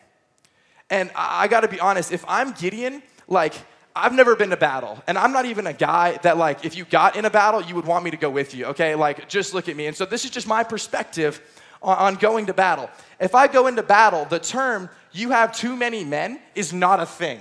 And 0.88 1.11
I, 1.14 1.45
I 1.45 1.49
got 1.49 1.61
to 1.61 1.69
be 1.69 1.79
honest, 1.79 2.11
if 2.11 2.25
I'm 2.26 2.52
Gideon, 2.52 3.02
like, 3.29 3.55
I've 3.94 4.14
never 4.14 4.37
been 4.37 4.50
to 4.50 4.56
battle, 4.56 5.02
and 5.06 5.18
I'm 5.18 5.32
not 5.32 5.44
even 5.44 5.66
a 5.66 5.72
guy 5.72 6.18
that, 6.22 6.38
like, 6.38 6.64
if 6.64 6.76
you 6.76 6.84
got 6.84 7.16
in 7.16 7.26
a 7.26 7.30
battle, 7.30 7.61
you 7.61 7.75
would 7.75 7.84
want 7.84 8.04
me 8.04 8.11
to 8.11 8.16
go 8.16 8.30
with 8.30 8.54
you, 8.54 8.66
okay? 8.66 8.94
Like, 8.94 9.28
just 9.28 9.52
look 9.52 9.68
at 9.68 9.76
me. 9.76 9.87
And 9.87 9.96
so, 9.96 10.06
this 10.06 10.25
is 10.25 10.30
just 10.30 10.46
my 10.46 10.64
perspective 10.64 11.40
on, 11.82 12.14
going 12.14 12.46
to 12.46 12.54
battle. 12.54 12.88
If 13.20 13.34
I 13.34 13.49
go 13.49 13.66
into 13.66 13.82
battle, 13.82 14.25
the 14.25 14.38
term, 14.38 14.88
you 15.12 15.30
have 15.30 15.54
too 15.54 15.76
many 15.76 16.04
men, 16.04 16.40
is 16.54 16.72
not 16.72 17.00
a 17.00 17.06
thing 17.06 17.40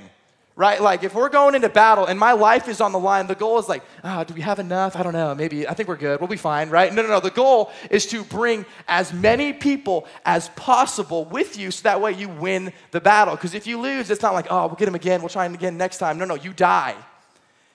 right? 0.62 0.80
Like 0.80 1.04
if 1.04 1.16
we're 1.16 1.30
going 1.30 1.56
into 1.56 1.70
battle 1.70 2.06
and 2.06 2.20
my 2.20 2.34
life 2.34 2.68
is 2.68 2.82
on 2.82 2.92
the 2.92 3.00
line, 3.00 3.26
the 3.26 3.34
goal 3.34 3.58
is 3.58 3.68
like, 3.68 3.82
oh, 4.04 4.24
do 4.24 4.36
we 4.36 4.42
have 4.42 4.60
enough? 4.60 4.96
I 4.96 5.02
don't 5.02 5.12
know. 5.12 5.34
Maybe 5.34 5.68
I 5.68 5.74
think 5.74 5.90
we're 5.90 5.96
good. 5.96 6.20
We'll 6.20 6.28
be 6.28 6.38
fine, 6.38 6.70
right? 6.70 6.94
No, 6.94 7.02
no, 7.02 7.08
no. 7.08 7.20
The 7.20 7.32
goal 7.32 7.72
is 7.90 8.06
to 8.08 8.24
bring 8.24 8.68
as 8.88 9.12
many 9.12 9.54
people 9.54 10.06
as 10.24 10.50
possible 10.50 11.26
with 11.26 11.58
you 11.58 11.72
so 11.72 11.82
that 11.82 12.00
way 12.00 12.12
you 12.12 12.30
win 12.30 12.74
the 12.92 13.02
battle. 13.02 13.36
Because 13.36 13.56
if 13.56 13.66
you 13.66 13.82
lose, 13.82 14.12
it's 14.12 14.22
not 14.22 14.36
like, 14.36 14.46
oh, 14.52 14.68
we'll 14.68 14.76
get 14.76 14.88
him 14.88 14.94
again. 14.94 15.22
We'll 15.22 15.30
try 15.30 15.48
him 15.48 15.56
again 15.56 15.78
next 15.78 15.98
time. 15.98 16.20
No, 16.20 16.26
no, 16.26 16.36
you 16.36 16.54
die. 16.54 16.96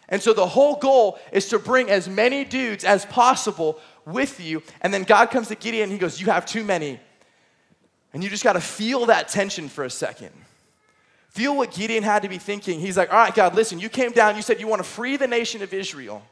And 0.09 0.23
so 0.23 0.33
the 0.33 0.47
whole 0.47 0.77
goal 0.77 1.19
is 1.33 1.49
to 1.49 1.59
bring 1.59 1.91
as 1.91 2.09
many 2.09 2.45
dudes 2.45 2.85
as 2.85 3.05
possible 3.07 3.81
with 4.05 4.39
you. 4.39 4.63
And 4.81 4.95
then 4.95 5.03
God 5.03 5.33
comes 5.33 5.49
to 5.49 5.57
Gideon 5.57 5.85
and 5.85 5.93
he 5.93 5.99
goes, 5.99 6.21
You 6.21 6.29
have 6.29 6.47
too 6.47 6.63
many. 6.63 7.01
And 8.13 8.23
you 8.23 8.31
just 8.31 8.45
got 8.45 8.53
to 8.53 8.61
feel 8.61 9.07
that 9.07 9.27
tension 9.27 9.69
for 9.69 9.83
a 9.83 9.91
second. 9.91 10.31
Feel 11.37 11.55
what 11.55 11.75
Gideon 11.75 12.03
had 12.03 12.23
to 12.23 12.31
be 12.31 12.39
thinking. 12.39 12.81
He's 12.81 12.97
like, 12.97 13.13
All 13.13 13.19
right, 13.19 13.35
God, 13.35 13.55
listen, 13.55 13.79
you 13.79 13.91
came 13.91 14.13
down, 14.13 14.37
you 14.37 14.43
said 14.43 14.59
you 14.59 14.67
want 14.67 14.81
to 14.81 14.89
free 14.89 15.19
the 15.19 15.27
nation 15.27 15.63
of 15.63 15.75
Israel. 15.75 16.23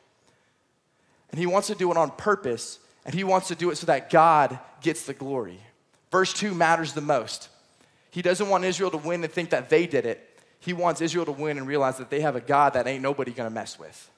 And 1.31 1.39
he 1.39 1.45
wants 1.45 1.67
to 1.67 1.75
do 1.75 1.91
it 1.91 1.99
on 1.99 2.11
purpose, 2.13 2.79
and 3.05 3.15
he 3.15 3.23
wants 3.23 3.49
to 3.49 3.55
do 3.55 3.71
it 3.71 3.77
so 3.77 3.85
that 3.85 4.09
God 4.09 4.59
gets 4.81 5.05
the 5.05 5.13
glory. 5.13 5.61
Verse 6.11 6.33
2 6.33 6.55
matters 6.55 6.95
the 6.95 7.03
most. 7.03 7.51
He 8.13 8.23
doesn't 8.23 8.49
want 8.49 8.65
Israel 8.65 8.91
to 8.93 8.97
win 8.97 9.23
and 9.23 9.31
think 9.31 9.51
that 9.51 9.69
they 9.69 9.87
did 9.87 10.07
it. 10.07 10.41
He 10.59 10.73
wants 10.73 11.03
Israel 11.03 11.27
to 11.27 11.33
win 11.33 11.59
and 11.59 11.67
realize 11.67 11.99
that 11.99 12.09
they 12.09 12.23
have 12.23 12.35
a 12.35 12.41
God 12.41 12.73
that 12.73 12.87
ain't 12.87 13.03
nobody 13.03 13.33
gonna 13.33 13.51
mess 13.51 13.79
with. 13.79 14.11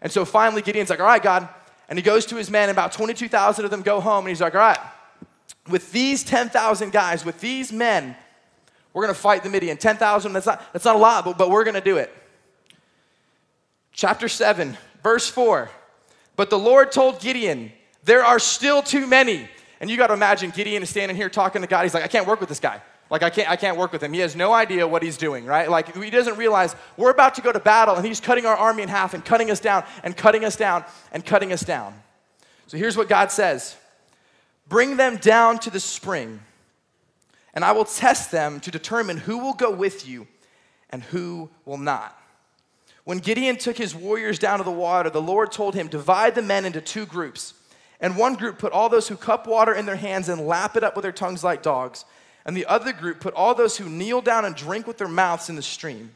And 0.00 0.10
so 0.10 0.24
finally, 0.24 0.62
Gideon's 0.62 0.88
like, 0.88 1.00
All 1.00 1.06
right, 1.06 1.22
God. 1.22 1.46
And 1.90 1.98
he 1.98 2.02
goes 2.02 2.24
to 2.26 2.36
his 2.36 2.50
men, 2.50 2.70
and 2.70 2.78
about 2.78 2.92
22,000 2.92 3.66
of 3.66 3.70
them 3.70 3.82
go 3.82 4.00
home, 4.00 4.24
and 4.24 4.30
he's 4.30 4.40
like, 4.40 4.54
All 4.54 4.60
right, 4.62 4.78
with 5.68 5.92
these 5.92 6.24
10,000 6.24 6.90
guys, 6.90 7.22
with 7.22 7.38
these 7.42 7.70
men, 7.70 8.16
we're 8.94 9.02
going 9.02 9.14
to 9.14 9.20
fight 9.20 9.42
the 9.42 9.50
Midian. 9.50 9.76
10,000, 9.76 10.32
that's 10.32 10.46
not, 10.46 10.72
that's 10.72 10.84
not 10.84 10.94
a 10.94 10.98
lot, 10.98 11.24
but, 11.24 11.36
but 11.36 11.50
we're 11.50 11.64
going 11.64 11.74
to 11.74 11.80
do 11.80 11.98
it. 11.98 12.14
Chapter 13.92 14.28
7, 14.28 14.76
verse 15.02 15.28
4. 15.28 15.68
But 16.36 16.48
the 16.48 16.58
Lord 16.58 16.92
told 16.92 17.20
Gideon, 17.20 17.72
There 18.04 18.24
are 18.24 18.38
still 18.38 18.82
too 18.82 19.06
many. 19.06 19.48
And 19.80 19.90
you 19.90 19.96
got 19.96 20.06
to 20.06 20.14
imagine 20.14 20.50
Gideon 20.50 20.82
is 20.82 20.88
standing 20.88 21.16
here 21.16 21.28
talking 21.28 21.60
to 21.60 21.68
God. 21.68 21.82
He's 21.82 21.92
like, 21.92 22.04
I 22.04 22.08
can't 22.08 22.26
work 22.26 22.40
with 22.40 22.48
this 22.48 22.60
guy. 22.60 22.80
Like, 23.10 23.22
I 23.22 23.30
can't, 23.30 23.50
I 23.50 23.56
can't 23.56 23.76
work 23.76 23.92
with 23.92 24.02
him. 24.02 24.12
He 24.12 24.20
has 24.20 24.34
no 24.34 24.52
idea 24.52 24.88
what 24.88 25.02
he's 25.02 25.18
doing, 25.18 25.44
right? 25.44 25.68
Like, 25.68 25.94
he 25.94 26.10
doesn't 26.10 26.38
realize 26.38 26.74
we're 26.96 27.10
about 27.10 27.34
to 27.34 27.42
go 27.42 27.52
to 27.52 27.60
battle 27.60 27.94
and 27.96 28.06
he's 28.06 28.20
cutting 28.20 28.46
our 28.46 28.56
army 28.56 28.82
in 28.82 28.88
half 28.88 29.12
and 29.12 29.24
cutting 29.24 29.50
us 29.50 29.60
down 29.60 29.84
and 30.02 30.16
cutting 30.16 30.44
us 30.44 30.56
down 30.56 30.84
and 31.12 31.24
cutting 31.24 31.52
us 31.52 31.62
down. 31.62 31.94
So 32.66 32.78
here's 32.78 32.96
what 32.96 33.08
God 33.08 33.30
says 33.30 33.76
Bring 34.68 34.96
them 34.96 35.16
down 35.16 35.58
to 35.60 35.70
the 35.70 35.80
spring 35.80 36.40
and 37.54 37.64
I 37.64 37.72
will 37.72 37.84
test 37.84 38.30
them 38.30 38.60
to 38.60 38.70
determine 38.70 39.16
who 39.16 39.38
will 39.38 39.54
go 39.54 39.70
with 39.70 40.06
you 40.06 40.26
and 40.90 41.02
who 41.02 41.48
will 41.64 41.78
not. 41.78 42.18
When 43.04 43.18
Gideon 43.18 43.56
took 43.56 43.76
his 43.76 43.94
warriors 43.94 44.38
down 44.38 44.58
to 44.58 44.64
the 44.64 44.70
water, 44.70 45.10
the 45.10 45.22
Lord 45.22 45.52
told 45.52 45.74
him, 45.74 45.88
Divide 45.88 46.34
the 46.34 46.42
men 46.42 46.64
into 46.64 46.80
two 46.80 47.06
groups. 47.06 47.54
And 48.00 48.16
one 48.16 48.34
group 48.34 48.58
put 48.58 48.72
all 48.72 48.88
those 48.88 49.08
who 49.08 49.16
cup 49.16 49.46
water 49.46 49.72
in 49.72 49.86
their 49.86 49.96
hands 49.96 50.28
and 50.28 50.46
lap 50.46 50.76
it 50.76 50.84
up 50.84 50.96
with 50.96 51.04
their 51.04 51.12
tongues 51.12 51.44
like 51.44 51.62
dogs. 51.62 52.04
And 52.44 52.56
the 52.56 52.66
other 52.66 52.92
group 52.92 53.20
put 53.20 53.34
all 53.34 53.54
those 53.54 53.76
who 53.76 53.88
kneel 53.88 54.20
down 54.20 54.44
and 54.44 54.54
drink 54.54 54.86
with 54.86 54.98
their 54.98 55.08
mouths 55.08 55.48
in 55.48 55.56
the 55.56 55.62
stream. 55.62 56.12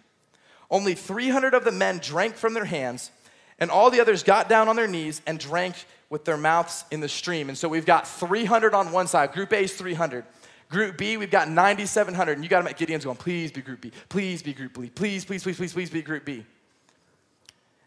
Only 0.71 0.95
300 0.95 1.54
of 1.54 1.64
the 1.64 1.73
men 1.73 1.99
drank 1.99 2.35
from 2.35 2.52
their 2.52 2.66
hands, 2.66 3.11
and 3.59 3.71
all 3.71 3.90
the 3.90 4.00
others 4.00 4.23
got 4.23 4.49
down 4.49 4.68
on 4.68 4.76
their 4.76 4.87
knees 4.87 5.23
and 5.26 5.38
drank 5.38 5.75
with 6.11 6.25
their 6.25 6.37
mouths 6.37 6.85
in 6.90 7.00
the 7.00 7.09
stream. 7.09 7.49
And 7.49 7.57
so 7.57 7.68
we've 7.68 7.87
got 7.87 8.07
300 8.07 8.75
on 8.75 8.92
one 8.92 9.07
side. 9.07 9.33
Group 9.33 9.52
A 9.52 9.61
is 9.61 9.75
300. 9.75 10.25
Group 10.68 10.98
B, 10.98 11.16
we've 11.16 11.30
got 11.30 11.48
9,700. 11.48 12.32
And 12.32 12.44
you 12.44 12.50
got 12.50 12.58
to 12.58 12.64
make 12.64 12.76
Gideon's 12.76 13.04
going, 13.04 13.16
please 13.16 13.50
be 13.50 13.62
Group 13.62 13.80
B. 13.80 13.92
Please 14.08 14.42
be 14.42 14.52
Group 14.52 14.78
B. 14.78 14.90
Please, 14.90 15.25
please, 15.25 15.42
please, 15.42 15.56
please, 15.56 15.72
please 15.72 15.90
be 15.90 16.02
Group 16.02 16.25
B. 16.25 16.44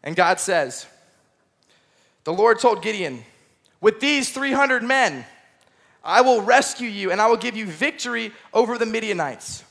And 0.04 0.16
God 0.16 0.40
says, 0.40 0.88
the 2.24 2.34
Lord 2.34 2.60
told 2.60 2.82
Gideon, 2.82 3.24
with 3.82 4.00
these 4.00 4.32
300 4.32 4.84
men, 4.84 5.26
I 6.04 6.22
will 6.22 6.42
rescue 6.42 6.90
you 6.90 7.12
and 7.12 7.22
I 7.22 7.28
will 7.28 7.38
give 7.38 7.56
you 7.56 7.68
victory 7.68 8.32
over 8.54 8.78
the 8.78 8.86
Midianites. 8.86 9.64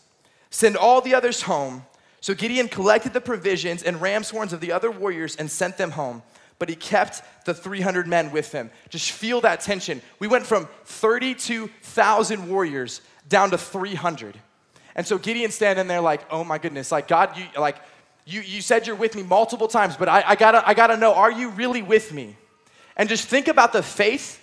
Send 0.51 0.77
all 0.77 1.01
the 1.01 1.15
others 1.15 1.43
home. 1.43 1.85
So 2.21 2.35
Gideon 2.35 2.69
collected 2.69 3.13
the 3.13 3.21
provisions 3.21 3.83
and 3.83 4.01
ram's 4.01 4.31
horns 4.31 4.53
of 4.53 4.61
the 4.61 4.73
other 4.73 4.91
warriors 4.91 5.35
and 5.37 5.51
sent 5.51 5.77
them 5.77 5.93
home 5.93 6.23
but 6.61 6.69
he 6.69 6.77
kept 6.77 7.23
the 7.47 7.55
300 7.55 8.07
men 8.07 8.31
with 8.31 8.53
him. 8.53 8.71
Just 8.91 9.11
feel 9.11 9.41
that 9.41 9.63
tension. 9.63 10.01
We 10.21 10.29
went 10.29 10.47
from 10.47 10.69
32,000 10.85 12.49
warriors 12.49 13.01
down 13.29 13.51
to 13.51 13.59
300. 13.59 14.39
And 14.95 15.07
so 15.07 15.19
Gideon's 15.19 15.55
standing 15.55 15.89
there 15.89 16.03
like, 16.03 16.21
oh 16.31 16.45
my 16.45 16.59
goodness, 16.59 16.93
like 16.93 17.09
God, 17.09 17.37
you 17.37 17.47
like 17.59 17.77
you, 18.27 18.43
you 18.43 18.61
said 18.61 18.87
you're 18.87 18.95
with 18.95 19.17
me 19.17 19.23
multiple 19.23 19.67
times, 19.67 19.97
but 19.97 20.09
I, 20.09 20.23
I 20.27 20.37
gotta 20.37 20.67
I 20.69 20.75
gotta 20.75 20.97
know, 20.97 21.15
are 21.15 21.33
you 21.33 21.49
really 21.51 21.83
with 21.83 22.13
me? 22.13 22.37
And 22.97 23.09
just 23.09 23.27
think 23.27 23.49
about 23.49 23.73
the 23.73 23.83
faith 23.83 24.39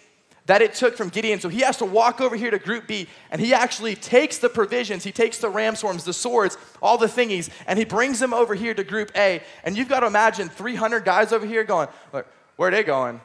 that 0.47 0.61
it 0.61 0.73
took 0.73 0.97
from 0.97 1.09
Gideon. 1.09 1.39
So 1.39 1.49
he 1.49 1.61
has 1.61 1.77
to 1.77 1.85
walk 1.85 2.19
over 2.19 2.35
here 2.35 2.49
to 2.49 2.57
Group 2.57 2.87
B 2.87 3.07
and 3.31 3.39
he 3.39 3.53
actually 3.53 3.95
takes 3.95 4.39
the 4.39 4.49
provisions, 4.49 5.03
he 5.03 5.11
takes 5.11 5.37
the 5.37 5.49
ram's 5.49 5.81
horns, 5.81 6.03
the 6.03 6.13
swords, 6.13 6.57
all 6.81 6.97
the 6.97 7.07
thingies, 7.07 7.49
and 7.67 7.77
he 7.77 7.85
brings 7.85 8.19
them 8.19 8.33
over 8.33 8.55
here 8.55 8.73
to 8.73 8.83
Group 8.83 9.11
A. 9.15 9.43
And 9.63 9.77
you've 9.77 9.89
got 9.89 9.99
to 9.99 10.07
imagine 10.07 10.49
300 10.49 11.05
guys 11.05 11.31
over 11.31 11.45
here 11.45 11.63
going, 11.63 11.87
where 12.11 12.69
are 12.69 12.71
they 12.71 12.83
going? 12.83 13.21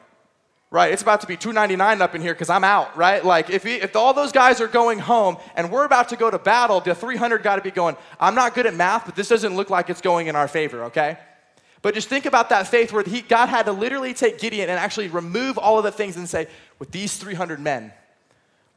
Right, 0.69 0.91
it's 0.91 1.03
about 1.03 1.21
to 1.21 1.27
be 1.27 1.37
299 1.37 2.01
up 2.01 2.15
in 2.15 2.21
here 2.21 2.33
because 2.33 2.49
I'm 2.49 2.63
out, 2.63 2.97
right? 2.97 3.23
Like, 3.23 3.51
if, 3.51 3.63
he, 3.63 3.75
if 3.75 3.95
all 3.95 4.11
those 4.11 4.31
guys 4.31 4.59
are 4.59 4.67
going 4.67 4.97
home 4.97 5.37
and 5.55 5.71
we're 5.71 5.85
about 5.85 6.09
to 6.09 6.15
go 6.15 6.31
to 6.31 6.39
battle, 6.39 6.79
the 6.79 6.95
300 6.95 7.43
got 7.43 7.57
to 7.57 7.61
be 7.61 7.69
going, 7.69 7.95
I'm 8.19 8.33
not 8.33 8.55
good 8.55 8.65
at 8.65 8.73
math, 8.73 9.05
but 9.05 9.15
this 9.15 9.27
doesn't 9.27 9.55
look 9.55 9.69
like 9.69 9.91
it's 9.91 10.01
going 10.01 10.25
in 10.25 10.35
our 10.35 10.47
favor, 10.47 10.85
okay? 10.85 11.19
But 11.83 11.93
just 11.93 12.07
think 12.07 12.25
about 12.25 12.49
that 12.49 12.67
faith 12.67 12.93
where 12.93 13.03
he, 13.03 13.21
God 13.21 13.49
had 13.49 13.65
to 13.65 13.73
literally 13.73 14.13
take 14.13 14.39
Gideon 14.39 14.69
and 14.69 14.79
actually 14.79 15.09
remove 15.09 15.57
all 15.57 15.77
of 15.77 15.83
the 15.83 15.91
things 15.91 16.15
and 16.15 16.27
say, 16.27 16.47
with 16.79 16.91
these 16.91 17.17
300 17.17 17.59
men, 17.59 17.91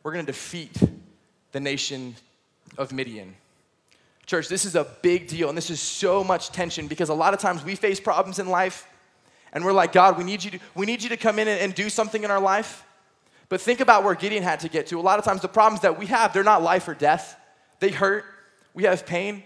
we're 0.02 0.12
going 0.12 0.26
to 0.26 0.32
defeat 0.32 0.76
the 1.52 1.60
nation 1.60 2.16
of 2.76 2.92
Midian. 2.92 3.36
Church, 4.26 4.48
this 4.48 4.64
is 4.64 4.74
a 4.74 4.84
big 5.02 5.28
deal, 5.28 5.48
and 5.48 5.56
this 5.56 5.70
is 5.70 5.80
so 5.80 6.24
much 6.24 6.50
tension 6.50 6.88
because 6.88 7.08
a 7.08 7.14
lot 7.14 7.32
of 7.32 7.38
times 7.38 7.64
we 7.64 7.76
face 7.76 8.00
problems 8.00 8.40
in 8.40 8.48
life, 8.48 8.88
and 9.52 9.64
we're 9.64 9.72
like, 9.72 9.92
God, 9.92 10.18
we 10.18 10.24
need 10.24 10.42
you 10.42 10.50
to, 10.50 10.58
we 10.74 10.84
need 10.84 11.00
you 11.00 11.08
to 11.10 11.16
come 11.16 11.38
in 11.38 11.46
and, 11.46 11.60
and 11.60 11.74
do 11.76 11.88
something 11.88 12.24
in 12.24 12.30
our 12.32 12.40
life. 12.40 12.84
But 13.48 13.60
think 13.60 13.78
about 13.78 14.02
where 14.02 14.16
Gideon 14.16 14.42
had 14.42 14.58
to 14.60 14.68
get 14.68 14.88
to. 14.88 14.98
A 14.98 15.00
lot 15.00 15.20
of 15.20 15.24
times, 15.24 15.42
the 15.42 15.48
problems 15.48 15.82
that 15.82 15.96
we 15.96 16.06
have, 16.06 16.32
they're 16.32 16.42
not 16.42 16.60
life 16.60 16.88
or 16.88 16.94
death. 16.94 17.38
They 17.78 17.90
hurt, 17.90 18.24
we 18.74 18.82
have 18.82 19.06
pain. 19.06 19.44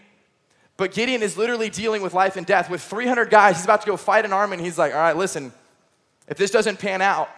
But 0.81 0.93
Gideon 0.93 1.23
is 1.23 1.37
literally 1.37 1.69
dealing 1.69 2.01
with 2.01 2.15
life 2.15 2.37
and 2.39 2.47
death. 2.47 2.71
With 2.71 2.81
300 2.81 3.29
guys, 3.29 3.57
he's 3.57 3.67
about 3.67 3.83
to 3.83 3.87
go 3.87 3.99
fight 3.99 4.25
an 4.25 4.33
army, 4.33 4.55
and 4.55 4.65
he's 4.65 4.79
like, 4.79 4.95
all 4.95 4.99
right, 4.99 5.15
listen, 5.15 5.53
if 6.27 6.39
this 6.39 6.51
doesn't 6.51 6.79
pan 6.79 7.03
out, 7.03 7.29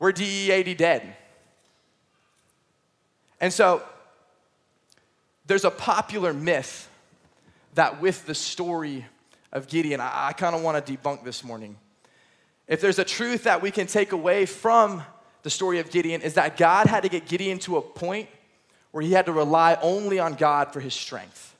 we're 0.00 0.10
DEAD 0.10 0.76
dead. 0.76 1.14
And 3.40 3.52
so, 3.52 3.80
there's 5.46 5.64
a 5.64 5.70
popular 5.70 6.32
myth 6.32 6.90
that 7.74 8.00
with 8.00 8.26
the 8.26 8.34
story 8.34 9.06
of 9.52 9.68
Gideon, 9.68 10.00
I, 10.00 10.30
I 10.30 10.32
kind 10.32 10.56
of 10.56 10.62
want 10.62 10.84
to 10.84 10.96
debunk 10.96 11.22
this 11.22 11.44
morning. 11.44 11.76
If 12.66 12.80
there's 12.80 12.98
a 12.98 13.04
truth 13.04 13.44
that 13.44 13.62
we 13.62 13.70
can 13.70 13.86
take 13.86 14.10
away 14.10 14.46
from 14.46 15.00
the 15.44 15.50
story 15.50 15.78
of 15.78 15.92
Gideon, 15.92 16.22
is 16.22 16.34
that 16.34 16.56
God 16.56 16.88
had 16.88 17.04
to 17.04 17.08
get 17.08 17.28
Gideon 17.28 17.60
to 17.60 17.76
a 17.76 17.82
point 17.82 18.28
where 18.90 19.04
he 19.04 19.12
had 19.12 19.26
to 19.26 19.32
rely 19.32 19.78
only 19.80 20.18
on 20.18 20.34
God 20.34 20.72
for 20.72 20.80
his 20.80 20.92
strength. 20.92 21.53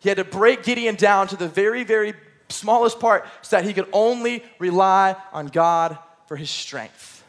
He 0.00 0.08
had 0.08 0.18
to 0.18 0.24
break 0.24 0.62
Gideon 0.62 0.94
down 0.94 1.28
to 1.28 1.36
the 1.36 1.48
very, 1.48 1.84
very 1.84 2.14
smallest 2.48 3.00
part 3.00 3.26
so 3.42 3.56
that 3.56 3.64
he 3.64 3.72
could 3.72 3.88
only 3.92 4.44
rely 4.58 5.16
on 5.32 5.46
God 5.46 5.98
for 6.26 6.36
his 6.36 6.50
strength. 6.50 7.24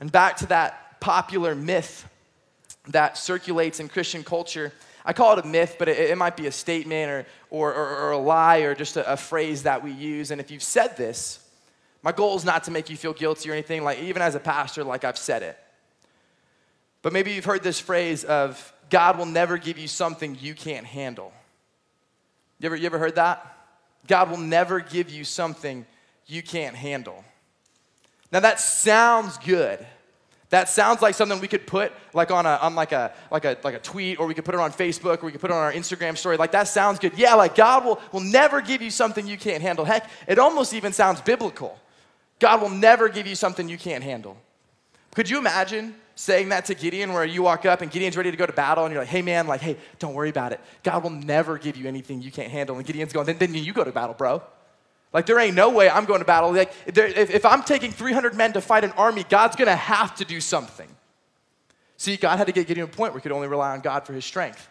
And 0.00 0.12
back 0.12 0.36
to 0.38 0.46
that 0.46 1.00
popular 1.00 1.54
myth 1.54 2.08
that 2.88 3.16
circulates 3.16 3.80
in 3.80 3.88
Christian 3.88 4.22
culture. 4.22 4.72
I 5.04 5.12
call 5.12 5.38
it 5.38 5.44
a 5.44 5.48
myth, 5.48 5.76
but 5.78 5.88
it, 5.88 5.98
it 6.10 6.18
might 6.18 6.36
be 6.36 6.46
a 6.46 6.52
statement 6.52 7.10
or, 7.10 7.26
or, 7.50 7.74
or, 7.74 7.96
or 7.96 8.10
a 8.12 8.18
lie 8.18 8.58
or 8.58 8.74
just 8.74 8.96
a, 8.96 9.12
a 9.12 9.16
phrase 9.16 9.64
that 9.64 9.82
we 9.82 9.92
use. 9.92 10.30
And 10.30 10.40
if 10.40 10.50
you've 10.50 10.62
said 10.62 10.96
this, 10.96 11.40
my 12.02 12.12
goal 12.12 12.36
is 12.36 12.44
not 12.44 12.64
to 12.64 12.70
make 12.70 12.90
you 12.90 12.96
feel 12.96 13.12
guilty 13.12 13.50
or 13.50 13.52
anything, 13.52 13.82
like 13.82 13.98
even 14.00 14.22
as 14.22 14.34
a 14.34 14.40
pastor, 14.40 14.84
like 14.84 15.04
I've 15.04 15.18
said 15.18 15.42
it. 15.42 15.58
But 17.02 17.12
maybe 17.12 17.32
you've 17.32 17.44
heard 17.44 17.62
this 17.62 17.80
phrase 17.80 18.24
of 18.24 18.72
God 18.90 19.18
will 19.18 19.26
never 19.26 19.58
give 19.58 19.78
you 19.78 19.88
something 19.88 20.36
you 20.40 20.54
can't 20.54 20.86
handle. 20.86 21.32
You 22.60 22.66
ever, 22.66 22.76
you 22.76 22.86
ever 22.86 22.98
heard 22.98 23.16
that? 23.16 23.54
God 24.06 24.30
will 24.30 24.38
never 24.38 24.80
give 24.80 25.10
you 25.10 25.24
something 25.24 25.84
you 26.26 26.42
can't 26.42 26.76
handle. 26.76 27.24
Now 28.32 28.40
that 28.40 28.60
sounds 28.60 29.38
good. 29.38 29.84
That 30.50 30.68
sounds 30.68 31.02
like 31.02 31.14
something 31.16 31.40
we 31.40 31.48
could 31.48 31.66
put 31.66 31.92
like 32.14 32.30
on 32.30 32.46
a 32.46 32.50
on 32.62 32.76
like 32.76 32.92
a 32.92 33.12
like 33.32 33.44
a 33.44 33.58
like 33.64 33.74
a 33.74 33.78
tweet, 33.80 34.20
or 34.20 34.26
we 34.26 34.34
could 34.34 34.44
put 34.44 34.54
it 34.54 34.60
on 34.60 34.72
Facebook, 34.72 35.22
or 35.22 35.26
we 35.26 35.32
could 35.32 35.40
put 35.40 35.50
it 35.50 35.54
on 35.54 35.62
our 35.62 35.72
Instagram 35.72 36.16
story. 36.16 36.36
Like 36.36 36.52
that 36.52 36.68
sounds 36.68 37.00
good. 37.00 37.12
Yeah, 37.16 37.34
like 37.34 37.56
God 37.56 37.84
will 37.84 38.00
will 38.12 38.20
never 38.20 38.60
give 38.60 38.80
you 38.80 38.90
something 38.90 39.26
you 39.26 39.36
can't 39.36 39.60
handle. 39.60 39.84
Heck, 39.84 40.08
it 40.28 40.38
almost 40.38 40.72
even 40.72 40.92
sounds 40.92 41.20
biblical. 41.20 41.78
God 42.38 42.62
will 42.62 42.70
never 42.70 43.08
give 43.08 43.26
you 43.26 43.34
something 43.34 43.68
you 43.68 43.78
can't 43.78 44.04
handle. 44.04 44.36
Could 45.14 45.28
you 45.28 45.38
imagine 45.38 45.96
saying 46.16 46.48
that 46.48 46.64
to 46.64 46.74
Gideon 46.74 47.12
where 47.12 47.24
you 47.24 47.42
walk 47.42 47.66
up 47.66 47.82
and 47.82 47.90
Gideon's 47.90 48.16
ready 48.16 48.30
to 48.30 48.36
go 48.36 48.46
to 48.46 48.52
battle 48.52 48.84
and 48.84 48.92
you're 48.92 49.02
like, 49.02 49.08
hey 49.08 49.22
man, 49.22 49.46
like, 49.46 49.60
hey, 49.60 49.76
don't 49.98 50.14
worry 50.14 50.30
about 50.30 50.50
it. 50.50 50.60
God 50.82 51.02
will 51.02 51.10
never 51.10 51.58
give 51.58 51.76
you 51.76 51.86
anything 51.86 52.22
you 52.22 52.32
can't 52.32 52.50
handle. 52.50 52.76
And 52.76 52.86
Gideon's 52.86 53.12
going, 53.12 53.26
then, 53.26 53.36
then 53.36 53.54
you 53.54 53.72
go 53.72 53.84
to 53.84 53.92
battle, 53.92 54.14
bro. 54.14 54.42
Like, 55.12 55.26
there 55.26 55.38
ain't 55.38 55.54
no 55.54 55.70
way 55.70 55.88
I'm 55.88 56.06
going 56.06 56.20
to 56.20 56.24
battle. 56.24 56.52
Like, 56.52 56.72
there, 56.86 57.06
if, 57.06 57.30
if 57.30 57.46
I'm 57.46 57.62
taking 57.62 57.92
300 57.92 58.34
men 58.34 58.54
to 58.54 58.60
fight 58.60 58.82
an 58.82 58.92
army, 58.92 59.24
God's 59.28 59.56
going 59.56 59.68
to 59.68 59.76
have 59.76 60.14
to 60.16 60.24
do 60.24 60.40
something. 60.40 60.88
See, 61.98 62.16
God 62.16 62.38
had 62.38 62.46
to 62.46 62.52
get 62.52 62.66
Gideon 62.66 62.86
to 62.86 62.92
a 62.92 62.96
point 62.96 63.12
where 63.12 63.20
he 63.20 63.22
could 63.22 63.32
only 63.32 63.48
rely 63.48 63.72
on 63.72 63.80
God 63.80 64.06
for 64.06 64.12
his 64.12 64.24
strength. 64.24 64.68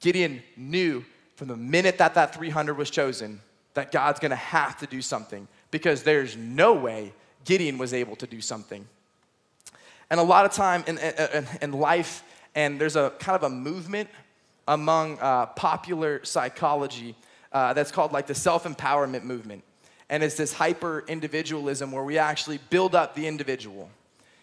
Gideon 0.00 0.42
knew 0.56 1.04
from 1.36 1.48
the 1.48 1.56
minute 1.56 1.98
that 1.98 2.14
that 2.14 2.34
300 2.34 2.76
was 2.76 2.90
chosen 2.90 3.40
that 3.74 3.92
God's 3.92 4.20
going 4.20 4.30
to 4.30 4.36
have 4.36 4.78
to 4.78 4.86
do 4.86 5.00
something 5.00 5.46
because 5.70 6.02
there's 6.02 6.36
no 6.36 6.74
way 6.74 7.12
Gideon 7.44 7.78
was 7.78 7.94
able 7.94 8.16
to 8.16 8.26
do 8.26 8.40
something. 8.40 8.86
And 10.12 10.20
a 10.20 10.24
lot 10.24 10.44
of 10.44 10.52
time 10.52 10.84
in, 10.86 10.98
in, 10.98 11.46
in 11.62 11.72
life, 11.72 12.22
and 12.54 12.78
there's 12.78 12.96
a 12.96 13.14
kind 13.18 13.34
of 13.34 13.44
a 13.44 13.48
movement 13.48 14.10
among 14.68 15.18
uh, 15.18 15.46
popular 15.46 16.22
psychology 16.22 17.14
uh, 17.50 17.72
that's 17.72 17.90
called 17.90 18.12
like 18.12 18.26
the 18.26 18.34
self 18.34 18.64
empowerment 18.64 19.22
movement. 19.22 19.64
And 20.10 20.22
it's 20.22 20.34
this 20.34 20.52
hyper 20.52 21.02
individualism 21.08 21.92
where 21.92 22.04
we 22.04 22.18
actually 22.18 22.58
build 22.68 22.94
up 22.94 23.14
the 23.14 23.26
individual. 23.26 23.88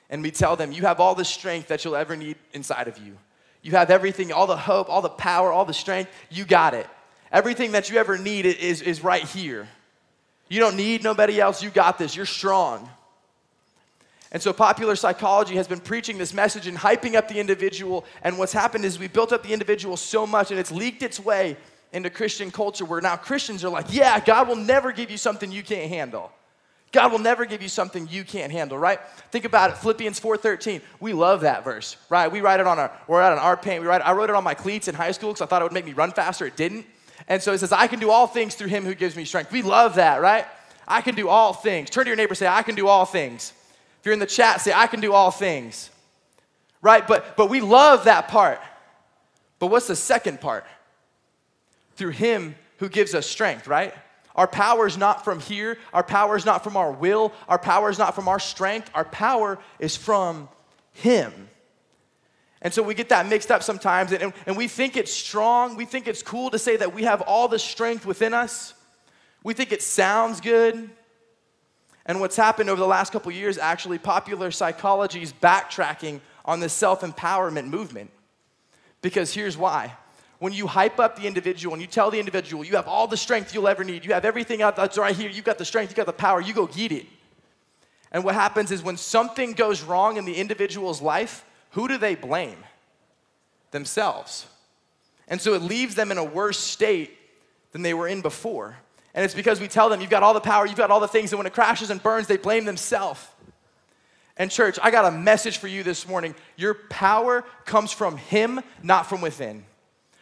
And 0.10 0.24
we 0.24 0.32
tell 0.32 0.56
them, 0.56 0.72
you 0.72 0.82
have 0.82 1.00
all 1.00 1.14
the 1.14 1.24
strength 1.24 1.68
that 1.68 1.86
you'll 1.86 1.96
ever 1.96 2.16
need 2.16 2.38
inside 2.52 2.88
of 2.88 2.98
you. 2.98 3.16
You 3.62 3.74
have 3.74 3.92
everything, 3.92 4.32
all 4.32 4.48
the 4.48 4.58
hope, 4.58 4.90
all 4.90 5.04
the 5.04 5.08
power, 5.08 5.52
all 5.52 5.66
the 5.66 5.74
strength, 5.76 6.10
you 6.32 6.46
got 6.46 6.74
it. 6.74 6.88
Everything 7.32 7.74
that 7.74 7.92
you 7.92 8.00
ever 8.00 8.18
need 8.18 8.48
is, 8.48 8.82
is 8.82 9.04
right 9.04 9.24
here. 9.24 9.68
You 10.48 10.62
don't 10.62 10.78
need 10.78 11.04
nobody 11.04 11.40
else, 11.40 11.62
you 11.62 11.70
got 11.70 12.00
this, 12.00 12.16
you're 12.16 12.26
strong. 12.26 12.90
And 14.32 14.42
so, 14.42 14.54
popular 14.54 14.96
psychology 14.96 15.56
has 15.56 15.68
been 15.68 15.80
preaching 15.80 16.18
this 16.18 16.34
message 16.34 16.68
and 16.68 16.78
hyping 16.78 17.16
up 17.16 17.28
the 17.28 17.40
individual. 17.40 18.06
And 18.22 18.38
what's 18.38 18.54
happened 18.54 18.86
is 18.86 19.00
we 19.00 19.08
built 19.08 19.34
up 19.34 19.44
the 19.44 19.54
individual 19.54 19.98
so 19.98 20.28
much 20.28 20.52
and 20.52 20.60
it's 20.60 20.72
leaked 20.72 21.02
its 21.02 21.20
way 21.20 21.58
into 21.92 22.10
Christian 22.10 22.52
culture 22.52 22.86
where 22.86 23.02
now 23.02 23.16
Christians 23.16 23.64
are 23.64 23.70
like, 23.70 23.88
yeah, 23.90 24.20
God 24.20 24.48
will 24.48 24.56
never 24.56 24.92
give 24.92 25.10
you 25.10 25.18
something 25.18 25.52
you 25.52 25.64
can't 25.64 25.90
handle. 25.90 26.32
God 26.92 27.12
will 27.12 27.20
never 27.20 27.46
give 27.46 27.62
you 27.62 27.70
something 27.70 28.08
you 28.10 28.24
can't 28.24 28.52
handle, 28.52 28.78
right? 28.78 29.00
Think 29.32 29.46
about 29.46 29.72
it. 29.72 29.78
Philippians 29.78 30.20
4:13. 30.20 30.82
We 31.00 31.14
love 31.14 31.42
that 31.42 31.64
verse, 31.64 31.98
right? 32.10 32.32
We 32.32 32.42
write 32.42 32.60
it 32.60 32.68
on 32.68 32.80
our 32.80 32.92
we're 33.08 33.22
out 33.22 33.32
on 33.32 33.40
our 33.40 33.58
paint. 33.58 33.82
We 33.82 33.88
write. 33.88 34.02
I 34.02 34.12
wrote 34.14 34.30
it 34.30 34.36
on 34.36 34.44
my 34.44 34.56
cleats 34.56 34.88
in 34.88 34.96
high 34.96 35.12
school 35.12 35.30
because 35.30 35.42
I 35.42 35.46
thought 35.46 35.62
it 35.62 35.66
would 35.66 35.74
make 35.74 35.86
me 35.86 35.94
run 35.94 36.12
faster. 36.12 36.46
It 36.46 36.56
didn't. 36.56 36.86
And 37.28 37.42
so 37.42 37.54
it 37.54 37.60
says, 37.60 37.72
I 37.72 37.88
can 37.88 38.00
do 38.00 38.10
all 38.10 38.28
things 38.28 38.56
through 38.56 38.70
him 38.70 38.86
who 38.86 38.96
gives 38.96 39.16
me 39.16 39.26
strength. 39.26 39.52
We 39.52 39.62
love 39.62 39.96
that, 39.96 40.22
right? 40.22 40.46
I 40.88 41.02
can 41.02 41.14
do 41.14 41.30
all 41.30 41.54
things. 41.54 41.90
Turn 41.90 42.06
to 42.06 42.10
your 42.10 42.16
neighbor 42.16 42.34
say, 42.34 42.48
I 42.48 42.64
can 42.64 42.76
do 42.76 42.88
all 42.88 43.06
things. 43.06 43.54
You're 44.10 44.14
in 44.14 44.20
the 44.20 44.26
chat, 44.26 44.60
say, 44.60 44.74
I 44.74 44.88
can 44.88 45.00
do 45.00 45.14
all 45.14 45.32
things. 45.32 45.90
Right? 46.82 47.08
But 47.08 47.38
but 47.38 47.50
we 47.50 47.62
love 47.62 48.06
that 48.06 48.28
part. 48.28 48.60
But 49.60 49.68
what's 49.68 49.88
the 49.88 49.96
second 49.96 50.42
part? 50.42 50.66
through 52.00 52.12
Him 52.12 52.56
who 52.78 52.90
gives 52.90 53.14
us 53.14 53.28
strength, 53.28 53.68
right? 53.68 53.94
Our 54.34 54.48
power 54.48 54.88
is 54.88 54.98
not 54.98 55.26
from 55.26 55.42
here. 55.42 55.78
Our 55.94 56.02
power 56.02 56.38
is 56.38 56.46
not 56.46 56.64
from 56.64 56.78
our 56.78 56.92
will. 56.92 57.34
Our 57.50 57.60
power 57.60 57.90
is 57.90 58.00
not 58.00 58.16
from 58.16 58.30
our 58.30 58.40
strength. 58.40 58.90
Our 58.96 59.04
power 59.04 59.60
is 59.80 59.98
from 59.98 60.48
Him. 60.94 61.50
And 62.62 62.74
so 62.74 62.82
we 62.82 62.94
get 62.94 63.10
that 63.10 63.28
mixed 63.28 63.52
up 63.52 63.64
sometimes, 63.64 64.12
and, 64.14 64.34
and 64.46 64.58
we 64.58 64.68
think 64.68 64.98
it's 64.98 65.14
strong. 65.14 65.76
We 65.76 65.86
think 65.86 66.08
it's 66.08 66.24
cool 66.24 66.50
to 66.52 66.60
say 66.60 66.78
that 66.78 66.94
we 66.94 67.04
have 67.04 67.22
all 67.22 67.48
the 67.50 67.60
strength 67.60 68.06
within 68.06 68.34
us. 68.34 68.74
We 69.44 69.54
think 69.54 69.72
it 69.72 69.82
sounds 69.82 70.42
good. 70.42 70.90
And 72.10 72.20
what's 72.20 72.36
happened 72.36 72.72
over 72.72 72.80
the 72.80 72.88
last 72.88 73.12
couple 73.14 73.32
years, 73.32 73.60
actually, 73.60 74.00
popular 74.00 74.50
psychology 74.50 75.22
is 75.22 75.32
backtracking 75.32 76.22
on 76.44 76.60
the 76.60 76.68
self 76.68 77.02
empowerment 77.02 77.68
movement. 77.68 78.10
Because 79.04 79.32
here's 79.32 79.56
why 79.56 79.94
when 80.40 80.52
you 80.52 80.66
hype 80.66 81.00
up 81.00 81.18
the 81.18 81.28
individual 81.28 81.74
and 81.76 81.82
you 81.82 81.88
tell 81.88 82.10
the 82.10 82.18
individual 82.18 82.66
you 82.66 82.78
have 82.78 82.88
all 82.88 83.06
the 83.06 83.16
strength 83.16 83.54
you'll 83.54 83.68
ever 83.68 83.84
need, 83.84 84.04
you 84.04 84.14
have 84.14 84.26
everything 84.26 84.64
out 84.64 84.76
that's 84.76 84.98
right 84.98 85.16
here, 85.16 85.30
you've 85.30 85.46
got 85.46 85.60
the 85.60 85.66
strength, 85.66 85.92
you've 85.92 85.98
got 85.98 86.08
the 86.08 86.12
power, 86.14 86.42
you 86.42 86.52
go 86.52 86.66
get 86.66 86.92
it. 86.92 87.06
And 88.12 88.24
what 88.24 88.34
happens 88.34 88.72
is 88.72 88.82
when 88.82 88.98
something 88.98 89.54
goes 89.54 89.84
wrong 89.84 90.18
in 90.18 90.26
the 90.26 90.36
individual's 90.36 91.04
life, 91.04 91.46
who 91.72 91.88
do 91.88 92.00
they 92.00 92.16
blame? 92.16 92.58
Themselves. 93.70 94.48
And 95.28 95.40
so 95.40 95.54
it 95.54 95.62
leaves 95.62 95.94
them 95.94 96.12
in 96.12 96.18
a 96.18 96.24
worse 96.24 96.58
state 96.58 97.16
than 97.72 97.84
they 97.84 97.94
were 97.94 98.08
in 98.08 98.22
before. 98.24 98.78
And 99.20 99.26
it's 99.26 99.34
because 99.34 99.60
we 99.60 99.68
tell 99.68 99.90
them, 99.90 100.00
you've 100.00 100.10
got 100.10 100.24
all 100.24 100.34
the 100.34 100.40
power, 100.40 100.66
you've 100.66 100.78
got 100.78 100.92
all 100.92 101.02
the 101.02 101.08
things, 101.10 101.34
and 101.34 101.38
when 101.38 101.46
it 101.46 101.52
crashes 101.52 101.90
and 101.90 102.02
burns, 102.02 102.28
they 102.28 102.38
blame 102.38 102.64
themselves. 102.64 103.28
And, 104.38 104.50
church, 104.50 104.80
I 104.82 104.92
got 104.92 105.04
a 105.04 105.12
message 105.12 105.58
for 105.58 105.68
you 105.68 105.84
this 105.84 106.08
morning. 106.08 106.34
Your 106.56 106.74
power 106.74 107.44
comes 107.66 107.92
from 107.92 108.16
Him, 108.16 108.62
not 108.82 109.08
from 109.08 109.20
within. 109.20 109.66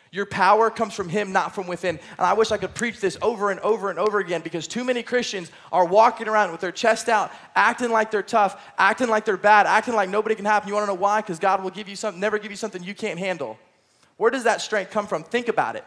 Your 0.10 0.25
power 0.25 0.71
comes 0.71 0.95
from 0.95 1.10
Him, 1.10 1.31
not 1.31 1.53
from 1.53 1.67
within. 1.67 1.99
And 2.17 2.25
I 2.25 2.33
wish 2.33 2.51
I 2.51 2.57
could 2.57 2.73
preach 2.73 2.99
this 2.99 3.19
over 3.21 3.51
and 3.51 3.60
over 3.60 3.91
and 3.91 3.99
over 3.99 4.17
again 4.17 4.41
because 4.41 4.67
too 4.67 4.83
many 4.83 5.03
Christians 5.03 5.51
are 5.71 5.86
walking 5.86 6.27
around 6.27 6.51
with 6.51 6.62
their 6.62 6.71
chest 6.71 7.07
out, 7.07 7.31
acting 7.53 7.91
like 7.91 8.10
they're 8.10 8.23
tough, 8.23 8.60
acting 8.79 9.10
like 9.10 9.25
they're 9.25 9.38
bad, 9.38 9.67
acting 9.67 9.93
like 9.93 10.10
nobody 10.10 10.33
can 10.33 10.45
happen. 10.45 10.69
You 10.69 10.73
wanna 10.73 10.88
know 10.88 10.95
why? 10.95 11.21
Because 11.21 11.38
God 11.38 11.62
will 11.62 11.69
give 11.69 11.88
you 11.88 11.95
something, 11.95 12.19
never 12.19 12.39
give 12.39 12.49
you 12.49 12.57
something 12.57 12.81
you 12.83 12.95
can't 12.95 13.19
handle. 13.19 13.60
Where 14.15 14.31
does 14.31 14.45
that 14.45 14.60
strength 14.60 14.89
come 14.89 15.05
from? 15.05 15.23
Think 15.23 15.49
about 15.49 15.75
it. 15.75 15.86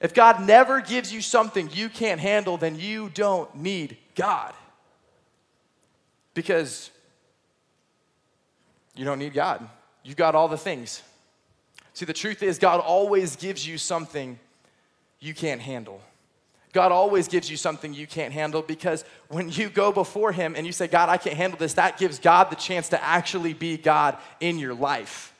If 0.00 0.12
God 0.12 0.46
never 0.46 0.80
gives 0.80 1.12
you 1.12 1.22
something 1.22 1.70
you 1.72 1.88
can't 1.88 2.20
handle, 2.20 2.56
then 2.56 2.78
you 2.78 3.08
don't 3.08 3.54
need 3.54 3.96
God. 4.14 4.52
Because 6.34 6.90
you 8.94 9.04
don't 9.04 9.18
need 9.18 9.32
God. 9.32 9.66
You've 10.02 10.16
got 10.16 10.34
all 10.34 10.48
the 10.48 10.58
things. 10.58 11.02
See, 11.94 12.04
the 12.04 12.12
truth 12.12 12.42
is, 12.42 12.58
God 12.58 12.80
always 12.80 13.36
gives 13.36 13.66
you 13.66 13.78
something 13.78 14.38
you 15.18 15.32
can't 15.32 15.62
handle. 15.62 16.02
God 16.74 16.92
always 16.92 17.26
gives 17.26 17.50
you 17.50 17.56
something 17.56 17.94
you 17.94 18.06
can't 18.06 18.34
handle 18.34 18.60
because 18.60 19.02
when 19.28 19.48
you 19.48 19.70
go 19.70 19.90
before 19.90 20.30
Him 20.30 20.54
and 20.54 20.66
you 20.66 20.72
say, 20.72 20.86
God, 20.86 21.08
I 21.08 21.16
can't 21.16 21.36
handle 21.36 21.58
this, 21.58 21.72
that 21.74 21.96
gives 21.96 22.18
God 22.18 22.50
the 22.50 22.56
chance 22.56 22.90
to 22.90 23.02
actually 23.02 23.54
be 23.54 23.78
God 23.78 24.18
in 24.40 24.58
your 24.58 24.74
life. 24.74 25.32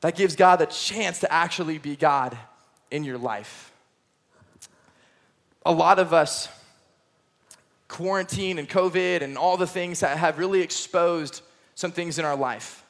that 0.00 0.16
gives 0.16 0.34
God 0.34 0.56
the 0.56 0.66
chance 0.66 1.20
to 1.20 1.32
actually 1.32 1.78
be 1.78 1.94
God 1.94 2.36
in 2.90 3.04
your 3.04 3.18
life. 3.18 3.72
A 5.64 5.72
lot 5.72 5.98
of 5.98 6.12
us, 6.12 6.48
quarantine 7.88 8.58
and 8.58 8.68
COVID 8.68 9.22
and 9.22 9.36
all 9.36 9.56
the 9.56 9.66
things 9.66 10.00
that 10.00 10.16
have 10.16 10.38
really 10.38 10.60
exposed 10.60 11.42
some 11.74 11.92
things 11.92 12.18
in 12.18 12.24
our 12.24 12.36
life. 12.36 12.84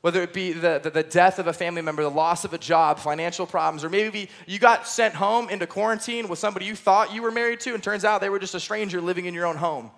Whether 0.00 0.22
it 0.22 0.32
be 0.32 0.52
the, 0.52 0.80
the, 0.82 0.90
the, 0.90 1.02
death 1.02 1.38
of 1.38 1.48
a 1.48 1.52
family 1.52 1.82
member, 1.82 2.02
the 2.02 2.10
loss 2.10 2.44
of 2.44 2.52
a 2.52 2.58
job, 2.58 2.98
financial 2.98 3.46
problems, 3.46 3.84
or 3.84 3.90
maybe 3.90 4.28
you 4.46 4.58
got 4.58 4.86
sent 4.86 5.14
home 5.14 5.50
into 5.50 5.66
quarantine 5.66 6.28
with 6.28 6.38
somebody 6.38 6.66
you 6.66 6.76
thought 6.76 7.12
you 7.12 7.22
were 7.22 7.32
married 7.32 7.60
to, 7.60 7.74
and 7.74 7.82
turns 7.82 8.04
out 8.04 8.20
they 8.20 8.28
were 8.28 8.38
just 8.38 8.54
a 8.54 8.60
stranger 8.60 9.00
living 9.00 9.24
in 9.24 9.34
your 9.34 9.46
own 9.46 9.56
home. 9.56 9.90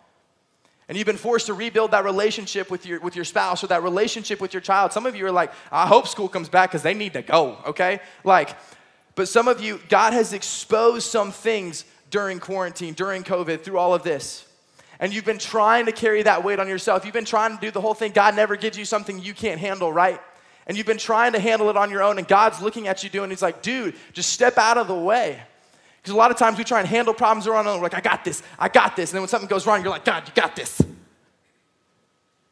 And 0.88 0.96
you've 0.96 1.06
been 1.06 1.18
forced 1.18 1.46
to 1.46 1.54
rebuild 1.54 1.92
that 1.92 2.04
relationship 2.04 2.70
with 2.70 2.84
your, 2.86 2.98
with 3.00 3.14
your 3.14 3.24
spouse 3.24 3.62
or 3.62 3.68
that 3.68 3.82
relationship 3.82 4.40
with 4.40 4.52
your 4.52 4.60
child. 4.60 4.92
Some 4.92 5.06
of 5.06 5.14
you 5.14 5.24
are 5.26 5.30
like, 5.30 5.52
I 5.70 5.86
hope 5.86 6.08
school 6.08 6.28
comes 6.28 6.48
back 6.48 6.70
because 6.70 6.82
they 6.82 6.94
need 6.94 7.12
to 7.12 7.22
go, 7.22 7.58
okay? 7.66 8.00
Like, 8.24 8.56
but 9.14 9.28
some 9.28 9.48
of 9.48 9.60
you, 9.60 9.80
God 9.88 10.12
has 10.12 10.32
exposed 10.32 11.10
some 11.10 11.32
things 11.32 11.84
during 12.10 12.40
quarantine, 12.40 12.94
during 12.94 13.22
COVID, 13.22 13.62
through 13.62 13.78
all 13.78 13.94
of 13.94 14.02
this. 14.02 14.46
And 14.98 15.14
you've 15.14 15.24
been 15.24 15.38
trying 15.38 15.86
to 15.86 15.92
carry 15.92 16.22
that 16.22 16.44
weight 16.44 16.58
on 16.58 16.68
yourself. 16.68 17.04
You've 17.04 17.14
been 17.14 17.24
trying 17.24 17.54
to 17.56 17.60
do 17.60 17.70
the 17.70 17.80
whole 17.80 17.94
thing. 17.94 18.12
God 18.12 18.36
never 18.36 18.56
gives 18.56 18.76
you 18.76 18.84
something 18.84 19.18
you 19.18 19.32
can't 19.32 19.58
handle, 19.58 19.92
right? 19.92 20.20
And 20.66 20.76
you've 20.76 20.86
been 20.86 20.98
trying 20.98 21.32
to 21.32 21.40
handle 21.40 21.70
it 21.70 21.76
on 21.76 21.90
your 21.90 22.02
own, 22.02 22.18
and 22.18 22.28
God's 22.28 22.60
looking 22.60 22.86
at 22.86 23.02
you 23.02 23.10
doing, 23.10 23.30
He's 23.30 23.42
like, 23.42 23.62
dude, 23.62 23.94
just 24.12 24.30
step 24.30 24.58
out 24.58 24.76
of 24.76 24.88
the 24.88 24.94
way. 24.94 25.40
Because 26.00 26.14
a 26.14 26.16
lot 26.16 26.30
of 26.30 26.38
times 26.38 26.56
we 26.56 26.64
try 26.64 26.80
and 26.80 26.88
handle 26.88 27.12
problems 27.12 27.46
around 27.46 27.66
and 27.66 27.76
we're 27.76 27.82
like, 27.82 27.94
I 27.94 28.00
got 28.00 28.24
this, 28.24 28.42
I 28.58 28.68
got 28.68 28.96
this. 28.96 29.10
And 29.10 29.16
then 29.16 29.22
when 29.22 29.28
something 29.28 29.48
goes 29.48 29.66
wrong, 29.66 29.82
you're 29.82 29.90
like, 29.90 30.04
God, 30.04 30.26
you 30.26 30.32
got 30.34 30.56
this. 30.56 30.80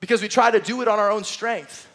Because 0.00 0.20
we 0.20 0.28
try 0.28 0.50
to 0.50 0.60
do 0.60 0.82
it 0.82 0.88
on 0.88 0.98
our 0.98 1.10
own 1.10 1.24
strength. 1.24 1.88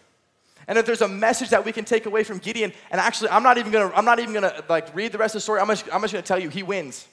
And 0.67 0.77
if 0.77 0.85
there's 0.85 1.01
a 1.01 1.07
message 1.07 1.49
that 1.49 1.65
we 1.65 1.71
can 1.71 1.85
take 1.85 2.05
away 2.05 2.23
from 2.23 2.37
Gideon, 2.37 2.71
and 2.91 3.01
actually, 3.01 3.29
I'm 3.29 3.43
not 3.43 3.57
even 3.57 3.71
gonna, 3.71 3.93
I'm 3.93 4.05
not 4.05 4.19
even 4.19 4.33
gonna 4.33 4.63
like 4.69 4.95
read 4.95 5.11
the 5.11 5.17
rest 5.17 5.35
of 5.35 5.39
the 5.39 5.41
story. 5.41 5.59
I'm 5.59 5.67
just, 5.67 5.85
I'm 5.91 6.01
just 6.01 6.13
gonna 6.13 6.23
tell 6.23 6.39
you, 6.39 6.49
he 6.49 6.63
wins. 6.63 7.07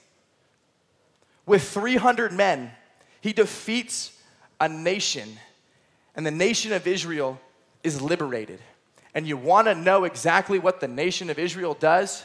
With 1.47 1.63
300 1.63 2.33
men, 2.33 2.71
he 3.21 3.33
defeats 3.33 4.17
a 4.61 4.69
nation, 4.69 5.29
and 6.15 6.25
the 6.25 6.31
nation 6.31 6.73
of 6.73 6.87
Israel 6.87 7.41
is 7.83 8.01
liberated. 8.01 8.61
And 9.15 9.27
you 9.27 9.37
want 9.37 9.67
to 9.67 9.75
know 9.75 10.05
exactly 10.05 10.59
what 10.59 10.81
the 10.81 10.89
nation 10.89 11.31
of 11.31 11.39
Israel 11.39 11.75
does? 11.75 12.25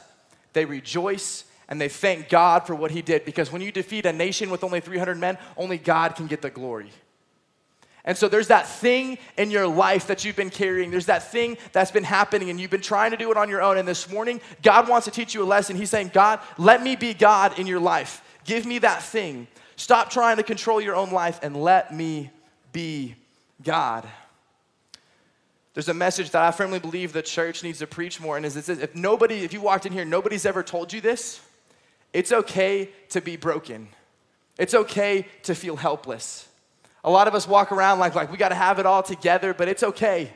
They 0.54 0.66
rejoice 0.66 1.46
and 1.68 1.82
they 1.82 1.90
thank 1.90 2.30
God 2.30 2.68
for 2.68 2.76
what 2.76 2.92
he 2.92 3.02
did 3.02 3.26
because 3.26 3.52
when 3.52 3.62
you 3.62 3.72
defeat 3.72 4.06
a 4.06 4.14
nation 4.14 4.50
with 4.50 4.64
only 4.64 4.80
300 4.80 5.18
men, 5.18 5.38
only 5.58 5.78
God 5.78 6.16
can 6.16 6.28
get 6.28 6.42
the 6.42 6.50
glory. 6.50 6.92
And 8.06 8.16
so 8.16 8.28
there's 8.28 8.48
that 8.48 8.68
thing 8.68 9.18
in 9.36 9.50
your 9.50 9.68
life 9.68 10.08
that 10.08 10.24
you've 10.24 10.36
been 10.36 10.52
carrying. 10.52 10.92
There's 10.92 11.08
that 11.08 11.32
thing 11.32 11.58
that's 11.72 11.90
been 11.90 12.04
happening 12.04 12.52
and 12.52 12.60
you've 12.60 12.72
been 12.72 12.82
trying 12.82 13.12
to 13.12 13.18
do 13.18 13.32
it 13.32 13.38
on 13.38 13.50
your 13.50 13.64
own. 13.64 13.78
And 13.78 13.88
this 13.88 14.10
morning, 14.10 14.42
God 14.62 14.88
wants 14.88 15.06
to 15.06 15.12
teach 15.12 15.34
you 15.34 15.44
a 15.44 15.46
lesson. 15.46 15.76
He's 15.76 15.90
saying, 15.90 16.12
God, 16.14 16.40
let 16.60 16.84
me 16.84 16.96
be 16.96 17.16
God 17.16 17.58
in 17.58 17.66
your 17.66 17.80
life. 17.80 18.22
Give 18.46 18.66
me 18.66 18.78
that 18.80 19.02
thing. 19.02 19.48
Stop 19.76 20.12
trying 20.12 20.38
to 20.38 20.44
control 20.44 20.80
your 20.80 20.96
own 20.96 21.12
life 21.12 21.40
and 21.42 21.62
let 21.62 21.94
me 21.94 22.30
be 22.72 23.16
God. 23.64 24.08
There's 25.74 25.90
a 25.90 25.94
message 25.94 26.30
that 26.30 26.42
I 26.42 26.52
firmly 26.52 26.80
believe 26.80 27.12
the 27.12 27.22
church 27.22 27.62
needs 27.62 27.80
to 27.80 27.88
preach 27.88 28.22
more, 28.22 28.38
and 28.38 28.46
is 28.46 28.54
this 28.54 28.70
if 28.70 28.96
nobody, 28.96 29.44
if 29.44 29.52
you 29.52 29.60
walked 29.60 29.86
in 29.86 29.92
here, 29.92 30.06
nobody's 30.06 30.46
ever 30.46 30.64
told 30.64 30.94
you 30.94 31.02
this, 31.02 31.42
it's 32.14 32.32
okay 32.32 32.90
to 33.10 33.20
be 33.20 33.36
broken. 33.36 33.90
It's 34.58 34.74
okay 34.74 35.26
to 35.44 35.54
feel 35.54 35.76
helpless. 35.76 36.48
A 37.06 37.10
lot 37.10 37.30
of 37.30 37.36
us 37.36 37.48
walk 37.48 37.72
around 37.72 38.00
like, 38.00 38.16
like 38.16 38.32
we 38.32 38.38
gotta 38.38 38.56
have 38.56 38.80
it 38.80 38.86
all 38.86 39.04
together, 39.04 39.54
but 39.54 39.70
it's 39.70 39.84
okay 39.84 40.34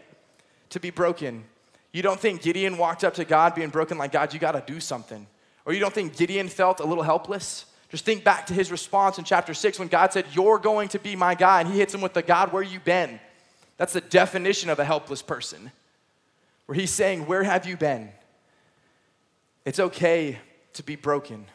to 0.69 0.79
be 0.79 0.91
broken. 0.91 1.43
You 1.91 2.03
don't 2.03 2.19
think 2.19 2.43
Gideon 2.43 2.77
walked 2.77 3.03
up 3.03 3.15
to 3.15 3.25
God 3.25 3.55
being 3.55 3.69
broken 3.69 3.97
like, 3.97 4.11
God, 4.11 4.33
you 4.33 4.39
gotta 4.39 4.63
do 4.65 4.79
something. 4.79 5.27
Or 5.65 5.73
you 5.73 5.79
don't 5.79 5.93
think 5.93 6.15
Gideon 6.15 6.47
felt 6.47 6.79
a 6.79 6.85
little 6.85 7.03
helpless? 7.03 7.65
Just 7.89 8.05
think 8.05 8.23
back 8.23 8.45
to 8.47 8.53
his 8.53 8.71
response 8.71 9.17
in 9.17 9.23
chapter 9.23 9.53
6 9.53 9.79
when 9.79 9.87
God 9.87 10.13
said, 10.13 10.25
You're 10.31 10.59
going 10.59 10.89
to 10.89 10.99
be 10.99 11.15
my 11.15 11.35
guy. 11.35 11.61
And 11.61 11.69
he 11.69 11.79
hits 11.79 11.93
him 11.93 12.01
with 12.01 12.13
the 12.13 12.21
God, 12.21 12.53
where 12.53 12.63
you 12.63 12.79
been? 12.79 13.19
That's 13.77 13.93
the 13.93 14.01
definition 14.01 14.69
of 14.69 14.77
a 14.77 14.85
helpless 14.85 15.21
person. 15.21 15.71
Where 16.67 16.75
he's 16.75 16.91
saying, 16.91 17.25
Where 17.25 17.43
have 17.43 17.65
you 17.65 17.77
been? 17.77 18.09
It's 19.65 19.79
okay 19.79 20.37
to 20.73 20.83
be 20.83 20.95
broken. 20.95 21.45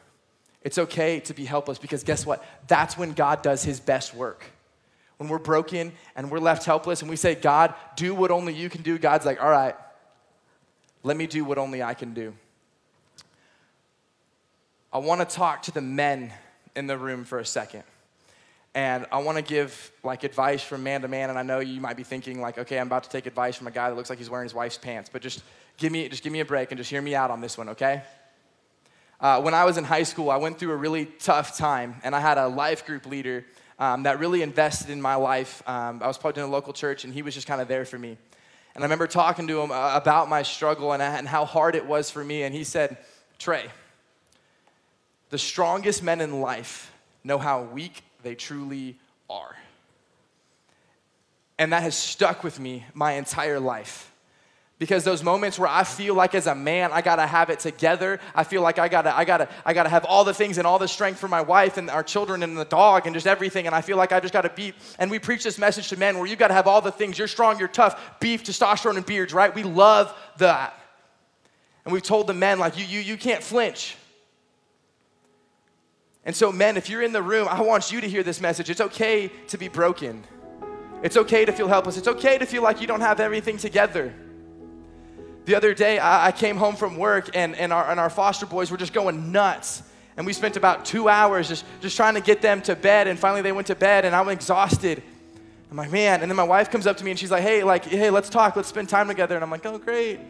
It's 0.62 0.78
okay 0.78 1.20
to 1.20 1.34
be 1.34 1.44
helpless 1.44 1.78
because 1.78 2.02
guess 2.02 2.26
what? 2.26 2.44
That's 2.66 2.98
when 2.98 3.12
God 3.12 3.42
does 3.42 3.62
his 3.62 3.78
best 3.78 4.14
work. 4.14 4.44
When 5.18 5.28
we're 5.28 5.38
broken 5.38 5.92
and 6.16 6.30
we're 6.30 6.40
left 6.40 6.64
helpless 6.64 7.00
and 7.00 7.10
we 7.10 7.16
say, 7.16 7.34
God, 7.34 7.74
do 7.96 8.14
what 8.14 8.30
only 8.30 8.52
you 8.54 8.68
can 8.68 8.82
do, 8.82 8.98
God's 8.98 9.24
like, 9.24 9.42
All 9.42 9.50
right, 9.50 9.74
let 11.02 11.16
me 11.16 11.26
do 11.26 11.44
what 11.44 11.58
only 11.58 11.82
I 11.82 11.94
can 11.94 12.14
do. 12.14 12.34
I 14.92 14.98
want 14.98 15.28
to 15.28 15.36
talk 15.36 15.62
to 15.62 15.72
the 15.72 15.80
men 15.80 16.32
in 16.76 16.86
the 16.86 16.96
room 16.96 17.24
for 17.24 17.38
a 17.38 17.46
second. 17.46 17.82
And 18.76 19.06
I 19.12 19.18
want 19.18 19.38
to 19.38 19.42
give 19.42 19.92
like 20.02 20.24
advice 20.24 20.62
from 20.62 20.82
man 20.82 21.02
to 21.02 21.08
man. 21.08 21.30
And 21.30 21.38
I 21.38 21.42
know 21.42 21.60
you 21.60 21.80
might 21.80 21.96
be 21.96 22.02
thinking 22.02 22.40
like, 22.40 22.58
okay, 22.58 22.78
I'm 22.78 22.88
about 22.88 23.04
to 23.04 23.10
take 23.10 23.26
advice 23.26 23.56
from 23.56 23.68
a 23.68 23.70
guy 23.70 23.88
that 23.88 23.94
looks 23.94 24.10
like 24.10 24.18
he's 24.18 24.30
wearing 24.30 24.46
his 24.46 24.54
wife's 24.54 24.78
pants. 24.78 25.08
But 25.12 25.22
just 25.22 25.42
give 25.78 25.92
me, 25.92 26.08
just 26.08 26.24
give 26.24 26.32
me 26.32 26.40
a 26.40 26.44
break 26.44 26.72
and 26.72 26.78
just 26.78 26.90
hear 26.90 27.02
me 27.02 27.14
out 27.14 27.30
on 27.30 27.40
this 27.40 27.56
one, 27.56 27.70
okay? 27.70 28.02
Uh, 29.20 29.40
when 29.40 29.54
I 29.54 29.64
was 29.64 29.78
in 29.78 29.84
high 29.84 30.02
school, 30.02 30.30
I 30.30 30.36
went 30.36 30.58
through 30.58 30.72
a 30.72 30.76
really 30.76 31.06
tough 31.06 31.56
time, 31.56 31.94
and 32.02 32.14
I 32.14 32.20
had 32.20 32.36
a 32.36 32.48
life 32.48 32.84
group 32.84 33.06
leader 33.06 33.44
um, 33.78 34.04
that 34.04 34.18
really 34.18 34.42
invested 34.42 34.90
in 34.90 35.00
my 35.00 35.14
life. 35.14 35.62
Um, 35.66 36.02
I 36.02 36.06
was 36.06 36.18
plugged 36.18 36.38
in 36.38 36.44
a 36.44 36.48
local 36.48 36.72
church, 36.72 37.04
and 37.04 37.12
he 37.12 37.22
was 37.22 37.34
just 37.34 37.46
kind 37.46 37.60
of 37.60 37.68
there 37.68 37.84
for 37.84 37.98
me. 37.98 38.16
And 38.74 38.82
I 38.82 38.86
remember 38.86 39.06
talking 39.06 39.46
to 39.48 39.60
him 39.60 39.70
uh, 39.70 39.96
about 39.96 40.28
my 40.28 40.42
struggle 40.42 40.92
and, 40.92 41.02
and 41.02 41.28
how 41.28 41.44
hard 41.44 41.74
it 41.74 41.86
was 41.86 42.10
for 42.10 42.24
me, 42.24 42.42
and 42.42 42.54
he 42.54 42.64
said, 42.64 42.96
Trey, 43.38 43.66
the 45.30 45.38
strongest 45.38 46.02
men 46.02 46.20
in 46.20 46.40
life 46.40 46.92
know 47.24 47.38
how 47.38 47.62
weak 47.62 48.02
they 48.22 48.34
truly 48.34 48.98
are. 49.28 49.56
And 51.58 51.72
that 51.72 51.82
has 51.82 51.96
stuck 51.96 52.42
with 52.42 52.58
me 52.58 52.84
my 52.94 53.12
entire 53.12 53.60
life. 53.60 54.12
Because 54.78 55.04
those 55.04 55.22
moments 55.22 55.56
where 55.56 55.68
I 55.68 55.84
feel 55.84 56.14
like 56.14 56.34
as 56.34 56.48
a 56.48 56.54
man, 56.54 56.90
I 56.92 57.00
gotta 57.00 57.26
have 57.26 57.48
it 57.48 57.60
together. 57.60 58.18
I 58.34 58.42
feel 58.42 58.60
like 58.60 58.80
I 58.80 58.88
gotta, 58.88 59.16
I 59.16 59.24
gotta, 59.24 59.48
I 59.64 59.72
gotta 59.72 59.88
have 59.88 60.04
all 60.04 60.24
the 60.24 60.34
things 60.34 60.58
and 60.58 60.66
all 60.66 60.80
the 60.80 60.88
strength 60.88 61.20
for 61.20 61.28
my 61.28 61.40
wife 61.40 61.76
and 61.76 61.88
our 61.88 62.02
children 62.02 62.42
and 62.42 62.58
the 62.58 62.64
dog 62.64 63.06
and 63.06 63.14
just 63.14 63.26
everything. 63.26 63.66
And 63.66 63.74
I 63.74 63.82
feel 63.82 63.96
like 63.96 64.10
I 64.10 64.18
just 64.18 64.32
gotta 64.32 64.50
beat. 64.50 64.74
And 64.98 65.12
we 65.12 65.20
preach 65.20 65.44
this 65.44 65.58
message 65.58 65.88
to 65.90 65.96
men 65.96 66.18
where 66.18 66.26
you 66.26 66.34
gotta 66.34 66.54
have 66.54 66.66
all 66.66 66.80
the 66.80 66.90
things. 66.90 67.16
You're 67.16 67.28
strong, 67.28 67.58
you're 67.58 67.68
tough, 67.68 68.18
beef, 68.18 68.42
testosterone, 68.42 68.96
and 68.96 69.06
beards, 69.06 69.32
right? 69.32 69.54
We 69.54 69.62
love 69.62 70.12
that. 70.38 70.74
And 71.84 71.92
we've 71.92 72.02
told 72.02 72.26
the 72.26 72.34
men, 72.34 72.58
like, 72.58 72.76
you, 72.76 72.84
you, 72.84 72.98
you 72.98 73.16
can't 73.16 73.42
flinch. 73.42 73.96
And 76.24 76.34
so, 76.34 76.50
men, 76.50 76.76
if 76.76 76.88
you're 76.88 77.02
in 77.02 77.12
the 77.12 77.22
room, 77.22 77.46
I 77.48 77.60
want 77.60 77.92
you 77.92 78.00
to 78.00 78.08
hear 78.08 78.22
this 78.22 78.40
message. 78.40 78.70
It's 78.70 78.80
okay 78.80 79.28
to 79.48 79.58
be 79.58 79.68
broken. 79.68 80.24
It's 81.02 81.18
okay 81.18 81.44
to 81.44 81.52
feel 81.52 81.68
helpless. 81.68 81.98
It's 81.98 82.08
okay 82.08 82.38
to 82.38 82.46
feel 82.46 82.62
like 82.62 82.80
you 82.80 82.86
don't 82.86 83.02
have 83.02 83.20
everything 83.20 83.58
together. 83.58 84.12
The 85.44 85.54
other 85.54 85.74
day, 85.74 85.98
I, 85.98 86.28
I 86.28 86.32
came 86.32 86.56
home 86.56 86.76
from 86.76 86.96
work, 86.96 87.30
and, 87.34 87.54
and, 87.56 87.72
our, 87.72 87.90
and 87.90 88.00
our 88.00 88.10
foster 88.10 88.46
boys 88.46 88.70
were 88.70 88.76
just 88.76 88.92
going 88.92 89.32
nuts. 89.32 89.82
And 90.16 90.24
we 90.24 90.32
spent 90.32 90.56
about 90.56 90.84
two 90.84 91.08
hours 91.08 91.48
just, 91.48 91.64
just 91.80 91.96
trying 91.96 92.14
to 92.14 92.20
get 92.20 92.40
them 92.40 92.62
to 92.62 92.76
bed. 92.76 93.08
And 93.08 93.18
finally, 93.18 93.42
they 93.42 93.52
went 93.52 93.66
to 93.66 93.74
bed, 93.74 94.04
and 94.04 94.14
I'm 94.14 94.28
exhausted. 94.28 95.02
I'm 95.70 95.76
like, 95.76 95.90
man. 95.90 96.22
And 96.22 96.30
then 96.30 96.36
my 96.36 96.44
wife 96.44 96.70
comes 96.70 96.86
up 96.86 96.96
to 96.98 97.04
me, 97.04 97.10
and 97.10 97.18
she's 97.18 97.30
like, 97.30 97.42
hey, 97.42 97.62
like, 97.62 97.84
hey, 97.84 98.10
let's 98.10 98.28
talk. 98.28 98.56
Let's 98.56 98.68
spend 98.68 98.88
time 98.88 99.08
together. 99.08 99.34
And 99.34 99.44
I'm 99.44 99.50
like, 99.50 99.66
oh, 99.66 99.76
great. 99.78 100.20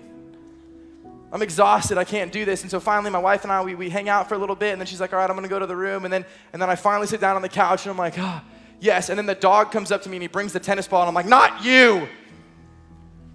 I'm 1.35 1.43
exhausted. 1.43 1.99
I 1.99 2.05
can't 2.05 2.31
do 2.31 2.45
this. 2.45 2.63
And 2.63 2.71
so 2.71 2.79
finally, 2.79 3.11
my 3.11 3.19
wife 3.19 3.43
and 3.43 3.53
I, 3.53 3.61
we, 3.63 3.75
we 3.75 3.91
hang 3.91 4.09
out 4.09 4.29
for 4.29 4.37
a 4.37 4.39
little 4.39 4.55
bit. 4.55 4.73
And 4.73 4.81
then 4.81 4.87
she's 4.87 5.01
like, 5.01 5.13
all 5.13 5.19
right, 5.19 5.29
I'm 5.29 5.35
going 5.35 5.43
to 5.43 5.51
go 5.51 5.59
to 5.59 5.67
the 5.67 5.77
room. 5.77 6.05
And 6.05 6.13
then, 6.13 6.25
and 6.53 6.63
then 6.63 6.71
I 6.71 6.77
finally 6.77 7.09
sit 7.09 7.21
down 7.21 7.35
on 7.35 7.43
the 7.43 7.49
couch 7.49 7.85
and 7.85 7.91
I'm 7.91 7.99
like, 7.99 8.15
ah, 8.19 8.41
oh, 8.41 8.55
yes. 8.79 9.09
And 9.09 9.19
then 9.19 9.27
the 9.27 9.35
dog 9.35 9.73
comes 9.73 9.91
up 9.91 10.03
to 10.03 10.09
me 10.09 10.17
and 10.17 10.23
he 10.23 10.29
brings 10.29 10.53
the 10.53 10.61
tennis 10.61 10.87
ball. 10.87 11.03
And 11.03 11.09
I'm 11.09 11.15
like, 11.15 11.27
not 11.27 11.65
you. 11.65 12.09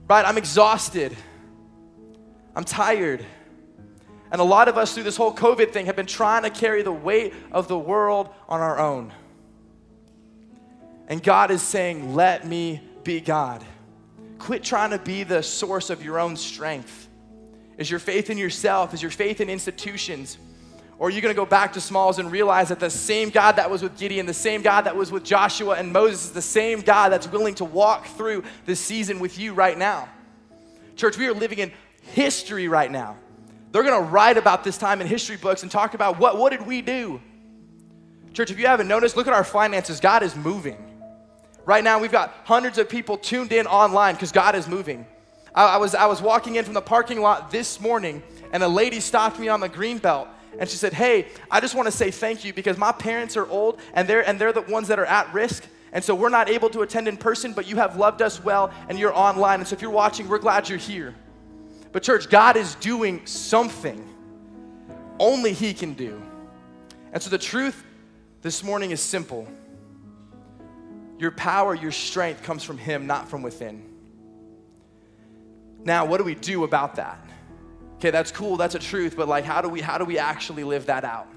Right? 0.08 0.26
I'm 0.26 0.38
exhausted. 0.38 1.16
I'm 2.60 2.66
tired. 2.66 3.26
And 4.34 4.42
a 4.42 4.44
lot 4.44 4.68
of 4.68 4.78
us 4.78 4.94
through 4.94 5.04
this 5.04 5.16
whole 5.16 5.34
COVID 5.34 5.72
thing 5.72 5.86
have 5.86 5.96
been 5.96 6.06
trying 6.06 6.44
to 6.44 6.50
carry 6.50 6.82
the 6.82 6.92
weight 6.92 7.34
of 7.54 7.70
the 7.70 7.80
world 7.80 8.28
on 8.50 8.60
our 8.60 8.78
own. 8.78 9.14
And 11.08 11.24
God 11.24 11.52
is 11.52 11.62
saying, 11.62 12.16
let 12.16 12.46
me 12.46 12.82
be 13.06 13.22
God. 13.22 13.64
Quit 14.40 14.62
trying 14.62 14.90
to 14.90 14.98
be 14.98 15.24
the 15.24 15.42
source 15.42 15.90
of 15.90 16.04
your 16.04 16.20
own 16.20 16.36
strength. 16.36 17.08
Is 17.78 17.90
your 17.90 18.02
faith 18.02 18.30
in 18.30 18.38
yourself? 18.38 18.94
Is 18.94 19.02
your 19.02 19.12
faith 19.12 19.40
in 19.40 19.50
institutions? 19.50 20.38
Or 20.98 21.08
are 21.08 21.12
you 21.12 21.22
going 21.22 21.34
to 21.34 21.40
go 21.42 21.46
back 21.46 21.72
to 21.74 21.80
Smalls 21.80 22.20
and 22.20 22.30
realize 22.30 22.68
that 22.68 22.82
the 22.82 22.90
same 22.90 23.30
God 23.30 23.56
that 23.56 23.72
was 23.72 23.82
with 23.82 23.98
Gideon, 23.98 24.26
the 24.26 24.34
same 24.34 24.64
God 24.64 24.82
that 24.82 24.98
was 24.98 25.14
with 25.14 25.24
Joshua 25.24 25.76
and 25.76 25.94
Moses, 25.94 26.26
is 26.26 26.32
the 26.32 26.42
same 26.42 26.82
God 26.82 27.14
that's 27.14 27.32
willing 27.32 27.56
to 27.56 27.64
walk 27.64 28.06
through 28.08 28.44
this 28.66 28.82
season 28.82 29.22
with 29.22 29.40
you 29.40 29.54
right 29.54 29.78
now? 29.78 30.10
Church, 30.98 31.18
we 31.18 31.26
are 31.26 31.34
living 31.34 31.60
in 31.60 31.72
history 32.12 32.68
right 32.68 32.92
now. 32.92 33.18
They're 33.72 33.84
going 33.84 34.04
to 34.04 34.10
write 34.10 34.38
about 34.38 34.64
this 34.64 34.78
time 34.78 35.02
in 35.02 35.08
history 35.08 35.38
books 35.38 35.62
and 35.64 35.72
talk 35.72 35.94
about 35.94 36.20
what, 36.20 36.38
what 36.38 36.52
did 36.52 36.66
we 36.66 36.82
do? 36.82 37.22
Church, 38.34 38.52
if 38.52 38.60
you 38.60 38.68
haven't 38.68 38.88
noticed, 38.88 39.16
look 39.16 39.28
at 39.28 39.34
our 39.34 39.44
finances. 39.44 40.00
God 40.00 40.24
is 40.24 40.36
moving. 40.36 40.78
Right 41.66 41.84
now, 41.84 42.00
we've 42.00 42.12
got 42.12 42.34
hundreds 42.46 42.78
of 42.78 42.90
people 42.90 43.18
tuned 43.18 43.52
in 43.52 43.68
online 43.68 44.16
because 44.16 44.32
God 44.32 44.56
is 44.56 44.68
moving. 44.68 45.06
I, 45.54 45.76
I, 45.76 45.78
was, 45.78 45.94
I 45.94 46.08
was 46.08 46.22
walking 46.22 46.56
in 46.56 46.66
from 46.66 46.74
the 46.74 46.82
parking 46.82 47.22
lot 47.22 47.52
this 47.52 47.80
morning, 47.80 48.24
and 48.52 48.64
a 48.64 48.68
lady 48.68 49.00
stopped 49.00 49.40
me 49.40 49.50
on 49.50 49.60
the 49.60 49.70
green 49.70 49.98
belt. 49.98 50.28
And 50.58 50.68
she 50.68 50.78
said, 50.78 50.94
Hey, 50.94 51.28
I 51.52 51.60
just 51.60 51.76
want 51.76 51.86
to 51.86 51.92
say 51.92 52.10
thank 52.10 52.44
you 52.44 52.54
because 52.54 52.78
my 52.78 52.92
parents 52.92 53.38
are 53.38 53.48
old 53.48 53.80
and 53.94 54.08
they're, 54.08 54.28
and 54.28 54.40
they're 54.40 54.52
the 54.52 54.62
ones 54.62 54.88
that 54.88 54.98
are 54.98 55.06
at 55.06 55.32
risk. 55.32 55.64
And 55.92 56.04
so 56.04 56.16
we're 56.16 56.30
not 56.30 56.50
able 56.50 56.70
to 56.72 56.82
attend 56.82 57.08
in 57.08 57.18
person, 57.18 57.54
but 57.54 57.68
you 57.68 57.76
have 57.78 57.98
loved 57.98 58.22
us 58.22 58.44
well 58.44 58.72
and 58.88 58.98
you're 58.98 59.16
online. 59.16 59.60
And 59.60 59.68
so 59.68 59.74
if 59.74 59.82
you're 59.82 59.92
watching, 59.92 60.28
we're 60.28 60.40
glad 60.40 60.70
you're 60.70 60.78
here. 60.78 61.16
But, 61.92 62.04
church, 62.04 62.30
God 62.30 62.56
is 62.56 62.76
doing 62.76 63.26
something 63.26 64.08
only 65.20 65.54
He 65.54 65.74
can 65.74 65.94
do. 65.94 66.22
And 67.12 67.22
so 67.22 67.30
the 67.30 67.38
truth 67.38 67.84
this 68.42 68.64
morning 68.64 68.92
is 68.92 69.02
simple 69.02 69.48
your 71.18 71.32
power, 71.32 71.76
your 71.76 71.92
strength 71.92 72.44
comes 72.44 72.64
from 72.64 72.78
Him, 72.78 73.06
not 73.06 73.30
from 73.30 73.42
within. 73.42 73.84
Now, 75.84 76.06
what 76.06 76.18
do 76.18 76.24
we 76.24 76.36
do 76.36 76.64
about 76.64 76.96
that? 76.96 77.20
Okay, 77.96 78.12
that's 78.12 78.32
cool, 78.32 78.56
that's 78.56 78.76
a 78.76 78.80
truth, 78.80 79.16
but 79.18 79.28
like 79.28 79.44
how 79.44 79.62
do 79.62 79.68
we 79.68 79.82
how 79.82 79.98
do 79.98 80.06
we 80.06 80.18
actually 80.18 80.64
live 80.64 80.86
that 80.86 81.04
out? 81.04 81.28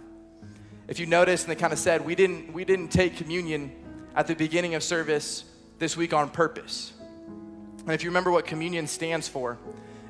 If 0.86 1.00
you 1.00 1.06
notice, 1.06 1.42
and 1.42 1.50
they 1.50 1.56
kind 1.56 1.72
of 1.72 1.78
said, 1.78 2.04
we 2.04 2.14
didn't 2.14 2.52
we 2.52 2.64
didn't 2.64 2.88
take 2.88 3.16
communion 3.16 3.72
at 4.14 4.28
the 4.28 4.34
beginning 4.34 4.74
of 4.76 4.82
service 4.82 5.44
this 5.78 5.96
week 5.96 6.12
on 6.12 6.30
purpose. 6.30 6.92
And 7.80 7.90
if 7.90 8.04
you 8.04 8.10
remember 8.10 8.30
what 8.30 8.46
communion 8.46 8.86
stands 8.86 9.26
for, 9.26 9.58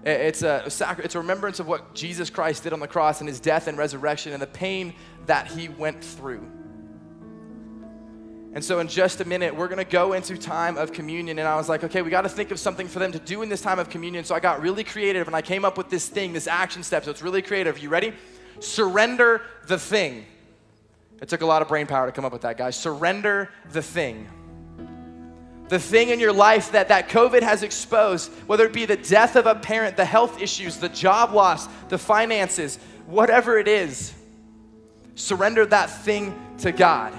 it's 0.04 0.42
a, 0.42 0.64
it's 0.98 1.14
a 1.14 1.18
remembrance 1.18 1.60
of 1.60 1.66
what 1.66 1.94
Jesus 1.94 2.30
Christ 2.30 2.64
did 2.64 2.72
on 2.72 2.80
the 2.80 2.88
cross 2.88 3.20
and 3.20 3.28
his 3.28 3.40
death 3.40 3.68
and 3.68 3.78
resurrection 3.78 4.32
and 4.32 4.42
the 4.42 4.48
pain 4.48 4.94
that 5.26 5.46
he 5.46 5.68
went 5.68 6.02
through. 6.02 6.46
And 8.54 8.62
so, 8.62 8.80
in 8.80 8.88
just 8.88 9.20
a 9.20 9.24
minute, 9.24 9.54
we're 9.54 9.68
going 9.68 9.78
to 9.78 9.90
go 9.90 10.12
into 10.12 10.36
time 10.36 10.76
of 10.76 10.92
communion. 10.92 11.38
And 11.38 11.48
I 11.48 11.56
was 11.56 11.70
like, 11.70 11.84
okay, 11.84 12.02
we 12.02 12.10
got 12.10 12.22
to 12.22 12.28
think 12.28 12.50
of 12.50 12.58
something 12.58 12.86
for 12.86 12.98
them 12.98 13.10
to 13.12 13.18
do 13.18 13.40
in 13.40 13.48
this 13.48 13.62
time 13.62 13.78
of 13.78 13.88
communion. 13.88 14.24
So 14.24 14.34
I 14.34 14.40
got 14.40 14.60
really 14.60 14.84
creative 14.84 15.26
and 15.26 15.34
I 15.34 15.40
came 15.40 15.64
up 15.64 15.78
with 15.78 15.88
this 15.88 16.06
thing, 16.06 16.34
this 16.34 16.46
action 16.46 16.82
step. 16.82 17.04
So 17.04 17.10
it's 17.10 17.22
really 17.22 17.40
creative. 17.40 17.78
You 17.78 17.88
ready? 17.88 18.12
Surrender 18.60 19.40
the 19.68 19.78
thing. 19.78 20.26
It 21.22 21.28
took 21.28 21.40
a 21.40 21.46
lot 21.46 21.62
of 21.62 21.68
brain 21.68 21.86
power 21.86 22.04
to 22.04 22.12
come 22.12 22.26
up 22.26 22.32
with 22.32 22.42
that, 22.42 22.58
guys. 22.58 22.76
Surrender 22.76 23.48
the 23.70 23.80
thing. 23.80 24.28
The 25.68 25.78
thing 25.78 26.10
in 26.10 26.20
your 26.20 26.32
life 26.32 26.72
that, 26.72 26.88
that 26.88 27.08
COVID 27.08 27.42
has 27.42 27.62
exposed, 27.62 28.30
whether 28.46 28.66
it 28.66 28.72
be 28.72 28.84
the 28.84 28.96
death 28.96 29.36
of 29.36 29.46
a 29.46 29.54
parent, 29.54 29.96
the 29.96 30.04
health 30.04 30.40
issues, 30.40 30.76
the 30.76 30.88
job 30.88 31.32
loss, 31.32 31.66
the 31.88 31.98
finances, 31.98 32.78
whatever 33.06 33.58
it 33.58 33.68
is, 33.68 34.12
surrender 35.14 35.64
that 35.66 35.86
thing 35.86 36.34
to 36.58 36.72
God 36.72 37.12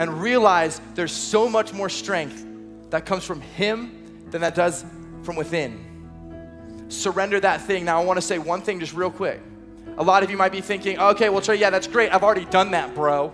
and 0.00 0.20
realize 0.22 0.80
there's 0.94 1.12
so 1.12 1.48
much 1.48 1.72
more 1.72 1.88
strength 1.88 2.46
that 2.90 3.04
comes 3.04 3.24
from 3.24 3.40
Him 3.40 4.24
than 4.30 4.40
that 4.40 4.54
does 4.54 4.84
from 5.22 5.36
within. 5.36 6.86
Surrender 6.88 7.38
that 7.40 7.60
thing. 7.60 7.84
Now, 7.84 8.00
I 8.00 8.04
want 8.04 8.16
to 8.16 8.22
say 8.22 8.38
one 8.38 8.62
thing 8.62 8.80
just 8.80 8.94
real 8.94 9.10
quick. 9.10 9.40
A 9.98 10.02
lot 10.02 10.22
of 10.22 10.30
you 10.30 10.36
might 10.36 10.52
be 10.52 10.62
thinking, 10.62 10.98
okay, 10.98 11.28
well, 11.28 11.42
Trey, 11.42 11.56
yeah, 11.56 11.68
that's 11.68 11.86
great. 11.86 12.14
I've 12.14 12.22
already 12.22 12.46
done 12.46 12.70
that, 12.70 12.94
bro. 12.94 13.32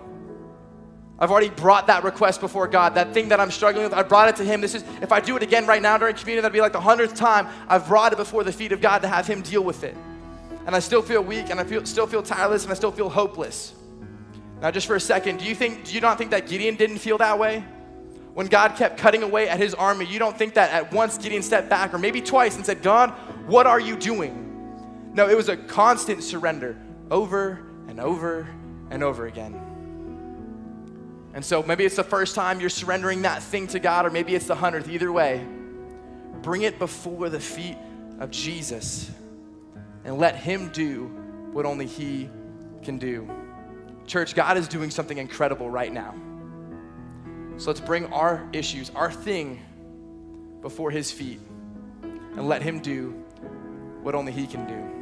I've 1.19 1.31
already 1.31 1.49
brought 1.49 1.87
that 1.87 2.05
request 2.05 2.41
before 2.41 2.69
God. 2.69 2.95
That 2.95 3.15
thing 3.15 3.31
that 3.31 3.41
I'm 3.41 3.51
struggling 3.51 3.85
with, 3.85 3.95
I 3.95 4.03
brought 4.03 4.29
it 4.29 4.37
to 4.37 4.45
Him. 4.45 4.61
This 4.61 4.75
is, 4.75 4.85
if 5.01 5.13
I 5.13 5.21
do 5.21 5.37
it 5.37 5.43
again 5.43 5.67
right 5.67 5.81
now 5.81 5.97
during 5.97 6.15
communion, 6.15 6.43
that'd 6.43 6.53
be 6.53 6.61
like 6.61 6.73
the 6.73 6.81
hundredth 6.81 7.15
time 7.15 7.49
I've 7.69 7.89
brought 7.89 8.13
it 8.13 8.17
before 8.17 8.45
the 8.45 8.53
feet 8.53 8.73
of 8.73 8.81
God 8.83 9.01
to 9.03 9.09
have 9.09 9.27
Him 9.27 9.41
deal 9.41 9.65
with 9.65 9.83
it. 9.83 9.97
And 10.67 10.77
I 10.77 10.79
still 10.81 11.01
feel 11.01 11.23
weak, 11.23 11.49
and 11.49 11.59
I 11.59 11.65
feel, 11.65 11.87
still 11.87 12.07
feel 12.07 12.23
tireless, 12.23 12.65
and 12.65 12.73
I 12.73 12.75
still 12.75 12.93
feel 12.93 13.09
hopeless. 13.09 13.73
Now, 14.61 14.71
just 14.71 14.87
for 14.87 14.97
a 14.97 15.01
second, 15.01 15.39
do 15.39 15.45
you 15.47 15.55
think, 15.55 15.85
do 15.85 15.95
you 15.95 16.01
not 16.01 16.19
think 16.19 16.33
that 16.33 16.49
Gideon 16.49 16.77
didn't 16.77 16.99
feel 16.99 17.19
that 17.19 17.39
way? 17.39 17.65
When 18.35 18.49
God 18.49 18.77
kept 18.77 18.99
cutting 18.99 19.23
away 19.23 19.49
at 19.49 19.59
his 19.59 19.73
army, 19.73 20.05
you 20.05 20.19
don't 20.19 20.37
think 20.37 20.55
that 20.55 20.71
at 20.71 20.93
once 20.93 21.17
Gideon 21.17 21.43
stepped 21.43 21.71
back 21.71 21.95
or 21.95 21.99
maybe 21.99 22.21
twice 22.21 22.57
and 22.57 22.67
said, 22.67 22.83
God, 22.83 23.11
what 23.47 23.67
are 23.67 23.81
you 23.81 23.97
doing? 23.97 25.11
No, 25.15 25.27
it 25.27 25.37
was 25.37 25.49
a 25.49 25.57
constant 25.57 26.23
surrender 26.23 26.77
over 27.11 27.63
and 27.89 27.99
over 27.99 28.47
and 28.91 29.03
over 29.03 29.27
again. 29.27 29.66
And 31.37 31.45
so 31.45 31.63
maybe 31.63 31.85
it's 31.85 31.97
the 31.97 32.03
first 32.03 32.35
time 32.35 32.61
you're 32.61 32.71
surrendering 32.71 33.21
that 33.23 33.43
thing 33.43 33.67
to 33.67 33.79
God, 33.79 34.07
or 34.07 34.11
maybe 34.11 34.35
it's 34.35 34.47
the 34.47 34.55
hundredth. 34.55 34.89
Either 34.89 35.13
way, 35.13 35.47
bring 36.41 36.63
it 36.63 36.79
before 36.79 37.29
the 37.29 37.39
feet 37.39 37.77
of 38.21 38.31
Jesus 38.31 39.11
and 40.07 40.17
let 40.17 40.35
Him 40.35 40.71
do 40.71 41.05
what 41.53 41.67
only 41.67 41.85
He 41.85 42.31
can 42.83 42.97
do. 42.97 43.31
Church, 44.07 44.35
God 44.35 44.57
is 44.57 44.67
doing 44.67 44.91
something 44.91 45.19
incredible 45.19 45.69
right 45.69 45.93
now. 45.93 46.15
So 47.59 47.69
let's 47.69 47.81
bring 47.81 48.07
our 48.15 48.49
issues, 48.55 48.91
our 48.95 49.13
thing, 49.13 49.61
before 50.63 50.91
His 50.91 51.13
feet 51.13 51.41
and 52.03 52.49
let 52.49 52.63
Him 52.63 52.81
do 52.81 53.11
what 54.01 54.15
only 54.15 54.33
He 54.33 54.47
can 54.47 54.67
do. 54.67 54.96